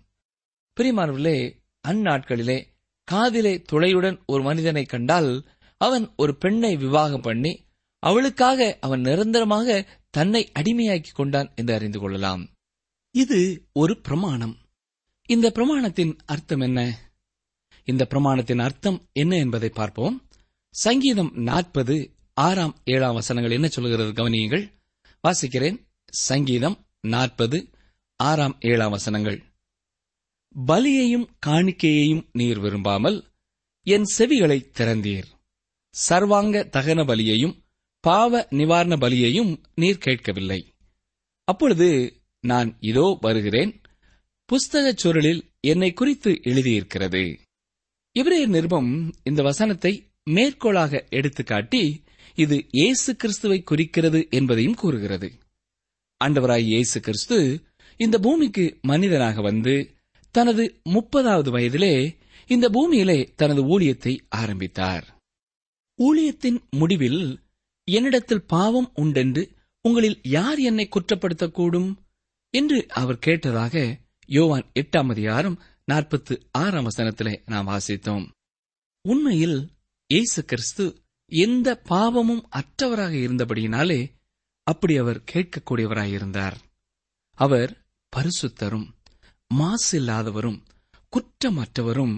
பிரிமானவர்களே 0.79 1.60
அந்நாட்களிலே 1.88 2.65
காதிலே 3.03 3.63
துளையுடன் 3.71 4.25
ஒரு 4.25 4.43
மனிதனை 4.43 4.84
கண்டால் 4.84 5.45
அவன் 5.77 6.13
ஒரு 6.15 6.36
பெண்ணை 6.36 6.77
விவாகம் 6.77 7.21
பண்ணி 7.21 7.65
அவளுக்காக 7.99 8.77
அவன் 8.81 9.01
நிரந்தரமாக 9.01 9.86
தன்னை 10.10 10.51
அடிமையாக்கிக் 10.60 11.15
கொண்டான் 11.15 11.51
என்று 11.55 11.73
அறிந்து 11.73 11.99
கொள்ளலாம். 11.99 12.49
இது 13.12 13.67
ஒரு 13.73 14.01
பிரமாணம். 14.01 14.58
இந்த 15.27 15.51
பிரமாணத்தின் 15.55 16.17
அர்த்தம் 16.25 16.59
என்ன? 16.59 16.99
இந்த 17.83 18.07
பிரமாணத்தின் 18.09 18.59
அர்த்தம் 18.59 19.07
என்ன 19.11 19.38
என்பதை 19.38 19.69
பார்ப்போம். 19.69 20.27
சங்கீதம் 20.69 21.31
நாற்பது 21.33 22.15
ஆறாம் 22.33 22.75
ஏழாம் 22.83 23.13
வசனங்கள் 23.13 23.51
என்ன 23.51 23.67
சொல்கிறது 23.67 24.11
கவனியுங்கள். 24.11 24.71
வாசிக்கிறேன். 25.27 25.77
சங்கீதம் 26.05 26.85
நாற்பது 27.01 27.69
ஆறாம் 28.15 28.57
ஏழாம் 28.59 28.89
வசனங்கள். 28.89 29.43
பலியையும் 30.67 31.27
காணிக்கையையும் 31.45 32.29
நீர் 32.31 32.59
விரும்பாமல் 32.59 33.23
என் 33.83 34.05
செவிகளை 34.17 34.59
திறந்தீர். 34.77 35.29
சர்வாங்க 35.89 36.69
தகன 36.71 37.05
பலியையும் 37.05 37.57
பாவ 37.99 38.47
நிவாரண 38.49 38.95
பலியையும் 38.95 39.63
நீர் 39.75 39.97
கேட்கவில்லை. 39.97 40.73
அப்பொழுது 41.43 42.21
நான் 42.39 42.77
இதோ 42.79 43.17
வருகிறேன். 43.21 43.81
புஸ்தகச் 44.51 44.99
சுருளில் 45.03 45.41
என்னை 45.60 45.93
குறித்து 45.93 46.39
எழுதியிருக்கிறது. 46.43 47.38
இவரைய 48.15 48.47
நிருபம் 48.47 49.13
இந்த 49.23 49.43
வசனத்தை 49.43 50.10
மேற்கோளாக 50.29 51.05
எடுத்துக்காட்டி 51.10 52.01
இது 52.36 52.65
இயேசு 52.71 53.15
கிறிஸ்துவை 53.15 53.63
குறிக்கிறது 53.63 54.27
என்பதையும் 54.29 54.73
கூறுகிறது. 54.73 55.31
ஆண்டவராய் 56.23 56.63
இயேசு 56.63 56.99
கிறிஸ்து 56.99 57.63
இந்த 57.97 58.19
பூமிக்கு 58.19 58.77
மனிதனாக 58.81 59.41
வந்து 59.41 59.95
தனது 60.31 60.81
முப்பதாவது 60.89 61.49
வயதிலே 61.49 62.17
இந்த 62.47 62.69
பூமியிலே 62.69 63.34
தனது 63.36 63.79
ஊழியத்தை 63.79 64.17
ஆரம்பித்தார். 64.29 65.19
ஊழியத்தின் 65.99 66.60
முடிவில் 66.69 67.39
என்னிடத்தில் 67.84 68.45
பாவம் 68.47 68.91
உண்டென்று 68.93 69.49
உங்களில் 69.81 70.19
யார் 70.23 70.60
என்னை 70.60 70.89
குற்றப்படுத்தக்கூடும்? 70.89 71.95
என்று 72.49 72.88
அவர் 72.88 73.23
கேட்டதாக 73.25 74.03
யோவான் 74.29 74.65
எட்டாம் 74.73 75.09
அதிகாரம் 75.09 75.59
நாற்பத்து 75.83 76.33
ஆறாம் 76.51 76.88
வசனத்திலே 76.88 77.41
நாம் 77.45 77.67
வாசித்தோம். 77.67 78.25
உண்மையில் 79.01 79.57
இயேசு 80.09 80.45
கிறிஸ்து 80.45 81.03
எந்த 81.31 81.75
பாவமும் 81.75 82.47
அற்றவராக 82.51 83.13
இருந்தபடியினாலே 83.25 83.99
அப்படி 84.63 84.97
அவர் 84.97 85.23
கேட்கக்கூடியவராயிருந்தார் 85.33 86.57
அவர் 87.31 87.71
பரிசுத்தரும் 88.13 88.88
மாசில்லாதவரும் 89.51 90.59
குற்றமற்றவரும் 91.13 92.15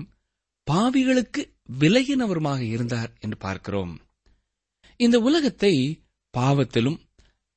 பாவிகளுக்கு 0.68 1.42
விலகினவருமாக 1.80 2.60
இருந்தார் 2.60 3.12
என்று 3.20 3.38
பார்க்கிறோம். 3.38 3.94
இந்த 4.96 5.20
உலகத்தை 5.20 5.74
பாவத்திலும் 6.34 7.00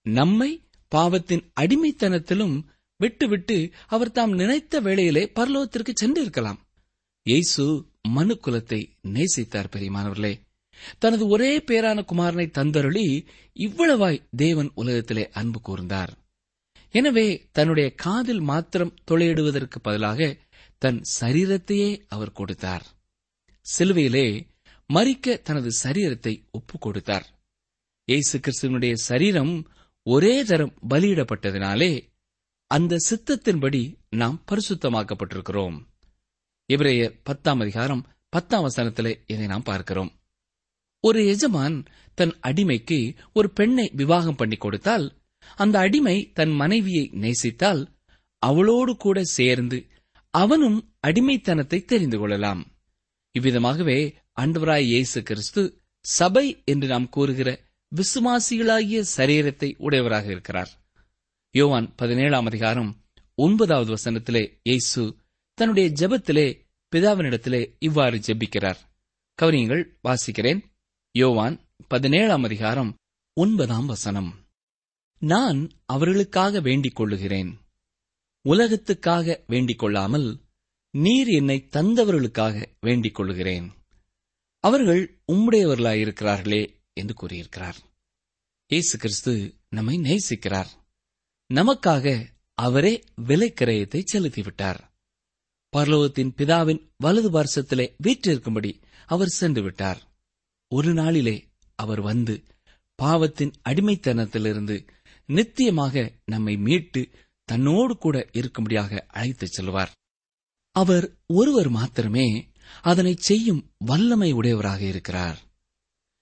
நம்மை 0.03 0.51
பாவத்தின் 0.93 1.53
அடிமைத்தனத்திலும் 1.61 2.57
விட்டுவிட்டு 3.01 3.57
அவர் 3.87 4.13
தாம் 4.13 4.35
நினைத்த 4.35 4.81
வேளையிலே 4.81 5.25
பரலோகத்திற்கு 5.35 5.93
சென்றிருக்கலாம். 6.03 6.61
இயேசு 7.27 7.65
மனு 8.09 8.35
குலத்தை 8.45 8.81
நேசித்தார் 9.17 9.73
பெரியமானவர்களே. 9.75 10.35
தனது 10.99 11.25
ஒரே 11.29 11.51
பேரான 11.59 11.99
குமாரனை 12.11 12.47
தந்தருளி 12.59 13.07
இவ்வளவாய் 13.57 14.25
தேவன் 14.37 14.71
உலகத்திலே 14.75 15.25
அன்பு 15.31 15.61
கூர்ந்தார். 15.67 16.13
எனவே 16.95 17.27
தன்னுடைய 17.53 17.89
காதில் 17.95 18.41
மாத்திரம் 18.41 18.95
தொலையிடுவதற்கு 19.11 19.79
பதிலாக 19.83 20.31
தன் 20.83 21.01
சரீரத்தையே 21.21 21.91
அவர் 22.09 22.33
கொடுத்தார். 22.33 22.85
சிலுவையிலே 23.67 24.27
மறிக்க 24.91 25.37
தனது 25.43 25.71
சரீரத்தை 25.83 26.35
ஒப்புக் 26.51 26.81
கொடுத்தார். 26.81 27.27
இயேசு 28.09 28.37
கிறிஸ்துவனுடைய 28.39 28.95
சரீரம் 29.09 29.55
ஒரே 30.07 30.35
தரம் 30.45 30.75
பலியிடப்பட்டதினாலே 30.91 31.93
அந்த 32.71 32.97
சித்தத்தின்படி 33.09 33.81
நாம் 34.11 34.45
பரிசுத்தமாக்கப்பட்டிருக்கிறோம். 34.51 35.77
இவரைய 36.69 37.21
பத்தாம் 37.23 37.61
அதிகாரம் 37.61 38.03
பத்தாம் 38.29 38.63
வசனத்தில் 38.63 39.25
இதை 39.27 39.47
நாம் 39.47 39.63
பார்க்கிறோம். 39.63 40.11
ஒரு 41.01 41.27
எஜமான் 41.27 41.85
தன் 42.15 42.35
அடிமைக்கு 42.43 43.17
ஒரு 43.33 43.51
பெண்ணை 43.51 43.91
விவாகம் 43.95 44.35
பண்ணி 44.35 44.57
கொடுத்தால் 44.57 45.07
அந்த 45.55 45.79
அடிமை 45.79 46.31
தன் 46.33 46.51
மனைவியை 46.51 47.11
நேசித்தால் 47.15 47.83
அவளோடு 48.39 48.97
கூட 48.97 49.23
சேர்ந்து 49.23 49.87
அவனும் 50.31 50.95
அடிமைத்தனத்தை 51.07 51.85
தெரிந்து 51.85 52.19
கொள்ளலாம். 52.19 52.63
இவ்விதமாகவே 53.39 54.15
அன்பராய் 54.41 54.89
இயேசு 54.93 55.23
கிறிஸ்து 55.23 55.63
சபை 56.01 56.63
என்று 56.65 56.89
நாம் 56.89 57.09
கூறுகிற 57.09 57.61
விசுவாசிகளாகிய 57.93 59.01
சரீரத்தை 59.17 59.75
உடையவராக 59.79 60.27
இருக்கிறார். 60.27 60.80
யோவான் 61.53 61.95
பதினேழாம் 61.95 62.47
அதிகாரம் 62.47 62.97
ஒன்பதாவது 63.35 63.95
வசனத்திலே 63.95 64.59
இயேசு 64.63 65.17
தன்னுடைய 65.55 65.89
ஜெபத்திலே 65.89 66.61
பிதாவினிடத்திலே 66.97 67.77
இவ்வாறு 67.79 68.19
ஜெபிக்கிறார். 68.19 68.77
கவனியங்கள் 69.43 69.99
வாசிக்கிறேன். 70.09 70.65
யோவான் 71.13 71.61
பதினேழாம் 71.89 72.43
அதிகாரம் 72.43 72.97
ஒன்பதாம் 73.33 73.87
வசனம். 73.87 74.47
நான் 75.19 75.71
அவர்களுக்காக 75.85 76.61
வேண்டிக் 76.61 76.95
கொள்ளுகிறேன். 76.95 77.59
உலகத்துக்காக 78.49 79.45
வேண்டிக் 79.47 79.79
கொள்ளாமல் 79.79 80.41
நீர் 80.91 81.29
என்னை 81.29 81.69
தந்தவர்களுக்காக 81.71 82.67
வேண்டிக் 82.81 83.15
கொள்ளுகிறேன். 83.15 83.73
அவர்கள் 84.61 85.23
உம்முடையவர்களாயிருக்கிறார்களே 85.33 86.83
என்று 86.93 87.15
கூறியிருக்கிறார். 87.15 87.77
இயேசு 88.67 88.99
கிறிஸ்து 88.99 89.55
நம்மை 89.69 89.99
நேசிக்கிறார். 89.99 90.79
நமக்காக 91.55 92.27
அவரே 92.55 93.05
விலைக்கிரயத்தை 93.29 94.05
செலுத்திவிட்டார். 94.13 94.81
பரலோகத்தின் 95.77 96.33
பிதாவின் 96.37 96.91
வலது 96.97 97.31
பார்சத்திலே 97.31 97.97
வீற்றிருக்கும்படி 98.03 98.83
அவர் 99.07 99.29
சென்று 99.29 99.63
விட்டார் 99.63 100.01
ஒரு 100.69 100.93
நாளிலே 100.93 101.49
அவர் 101.75 102.01
வந்து 102.01 102.45
பாவத்தின் 102.95 103.53
அடிமைத்தனத்திலிருந்து 103.69 104.89
நித்தியமாக 105.27 106.13
நம்மை 106.25 106.57
மீட்டு 106.57 107.09
தன்னோடு 107.45 107.99
கூட 107.99 108.29
இருக்கும்படியாக 108.33 108.99
அழைத்துச் 109.07 109.53
செல்வார். 109.53 109.93
அவர் 110.71 111.19
ஒருவர் 111.27 111.69
மாத்திரமே 111.69 112.53
அதனை 112.83 113.15
செய்யும் 113.17 113.73
வல்லமை 113.79 114.33
உடையவராக 114.33 114.81
இருக்கிறார். 114.81 115.39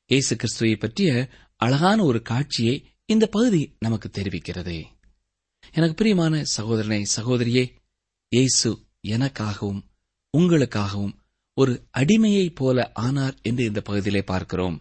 இயேசு 0.04 0.36
கிறிஸ்துவை 0.36 0.76
பற்றிய 0.76 1.28
அழகான 1.56 2.04
ஒரு 2.04 2.22
காட்சியை 2.22 2.86
இந்த 3.04 3.26
பகுதி 3.26 3.76
நமக்கு 3.78 4.08
தெரிவிக்கிறது. 4.08 4.84
எனக்கு 5.72 5.94
பிரியமான 5.94 6.44
சகோதரனை 6.44 7.06
சகோதரியே 7.16 7.64
இயேசு 8.28 8.70
எனக்காகவும் 9.06 9.80
உங்களுக்காகவும் 10.38 11.14
ஒரு 11.54 11.86
அடிமையைப் 11.98 12.54
போல 12.54 12.90
ஆனார் 12.94 13.36
என்று 13.42 13.64
இந்த 13.64 13.80
பகுதியிலே 13.80 14.22
பார்க்கிறோம். 14.22 14.76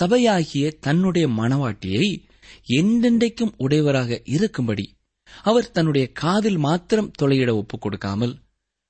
சபையாகிய 0.00 0.78
தன்னுடைய 0.78 1.28
மணவாட்டியை 1.28 2.24
என்றென்றைக்கும் 2.68 3.52
உடையவராக 3.56 4.22
இருக்கும்படி 4.24 4.94
அவர் 5.42 5.70
தன்னுடைய 5.70 6.12
காதில் 6.12 6.56
மாத்திரம் 6.56 7.10
தொலையிட 7.22 7.54
ஒப்புக் 7.54 7.80
கொடுக்காமல் 7.80 8.34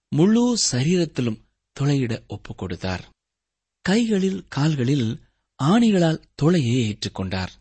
முழு 0.08 0.56
சரீரத்திலும் 0.72 1.40
தொலையிட 1.80 2.22
ஒப்புக் 2.28 2.58
கொடுத்தார். 2.58 3.04
கைகளில் 3.80 4.44
கால்களில் 4.48 5.20
ஆணிகளால் 5.62 6.22
தொலையை 6.34 6.76
ஏற்றுக்கொண்டார். 6.86 7.52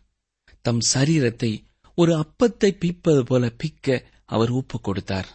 தம் 0.62 0.80
சரீரத்தை 0.80 1.64
ஒரு 1.96 2.16
அப்பத்தை 2.16 2.70
பிப்பது 2.70 3.24
போல 3.24 3.52
பிக்க 3.64 4.02
அவர் 4.24 4.50
ஒப்புக் 4.50 4.84
கொடுத்தார். 4.84 5.28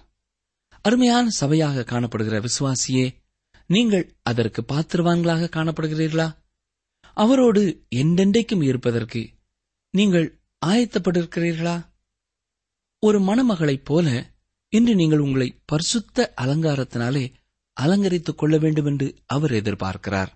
அருமையான 0.81 1.29
சபையாக 1.39 1.83
காணப்படுகிற 1.83 2.45
விசுவாசியே 2.45 3.15
நீங்கள் 3.67 4.15
அதற்கு 4.23 4.65
பாத்திரவான்களாக 4.67 5.49
காணப்படுகிறீர்களா? 5.49 6.37
அவரோடு 7.13 7.87
என்றென்றைக்கும் 7.95 8.63
இருப்பதற்கு 8.63 9.29
நீங்கள் 9.91 10.39
ஆயத்தப்பட்டிருக்கிறீர்களா? 10.65 11.89
ஒரு 12.99 13.19
மணமகளைப் 13.19 13.85
போல 13.85 14.31
இன்று 14.69 14.95
நீங்கள் 14.95 15.19
உங்களை 15.19 15.61
பரிசுத்த 15.65 16.33
அலங்காரத்தினாலே 16.41 17.33
அலங்கரித்துக் 17.73 18.37
கொள்ள 18.37 18.57
வேண்டும் 18.57 18.85
என்று 18.85 19.15
அவர் 19.25 19.51
எதிர்பார்க்கிறார். 19.51 20.27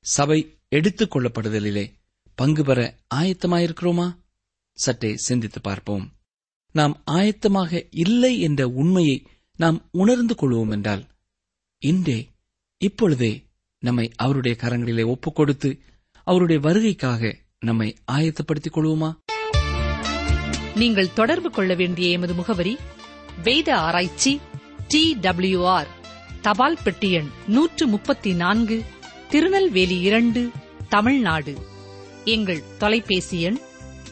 சபை 0.00 0.60
எடுத்துக் 0.68 1.16
கொள்ளப்படுதலிலே 1.16 1.92
பங்கு 2.34 2.64
பெற 2.64 2.98
ஆயத்தமாயிருக்கிறோமா? 3.14 4.19
சற்றே 4.84 5.10
சிந்தித்து 5.16 5.60
பார்ப்போம். 5.60 6.04
நாம் 6.74 7.02
ஆயத்தமாக 7.10 7.86
இல்லை 7.90 8.40
என்ற 8.40 8.68
உண்மையை 8.68 9.16
நாம் 9.56 9.78
உணர்ந்து 9.92 10.34
கொள்வோம் 10.34 10.70
என்றால் 10.70 11.04
இன்றே 11.78 12.18
இப்பொழுதே 12.78 13.32
நம்மை 13.78 14.10
அவருடைய 14.16 14.56
கரங்களிலே 14.60 15.04
ஒப்புக் 15.06 15.34
கொடுத்து 15.34 15.70
அவருடைய 16.24 16.60
வருகைக்காக 16.68 17.32
நம்மை 17.60 17.88
ஆயத்தப்படுத்திக் 18.12 18.74
கொள்வோமா? 18.74 19.10
நீங்கள் 20.74 21.12
தொடர்பு 21.12 21.50
கொள்ள 21.50 21.74
வேண்டிய 21.74 22.10
எமது 22.10 22.34
முகவரி 22.34 22.76
வேத 23.42 23.76
ஆராய்ச்சி 23.76 24.40
டி 24.88 25.14
டபிள்யூ 25.14 25.66
ஆர் 25.66 25.88
தபால் 26.40 26.78
பெட்டி 26.84 27.10
எண் 27.10 27.28
நூற்று 27.46 27.86
முப்பத்தி 27.86 28.34
நான்கு 28.34 28.84
திருநெல்வேலி 29.28 30.00
இரண்டு 30.00 30.50
தமிழ்நாடு. 30.88 31.54
எங்கள் 32.24 32.62
தொலைபேசி 32.78 33.40
எண் 33.40 33.58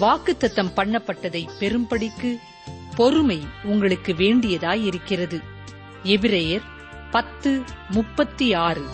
வாக்குத்தத்தம் 0.00 0.72
பண்ணப்பட்டதை 0.76 1.48
பெரும்படிக்கு 1.60 2.38
பொறுமை 2.96 3.46
உங்களுக்கு 3.64 4.12
வேண்டியதாயிருக்கிறது. 4.12 5.40
எபிரேயர் 6.04 6.62
பத்து 7.10 7.62
முப்பத்தி 7.90 8.52
ஆறு. 8.52 8.84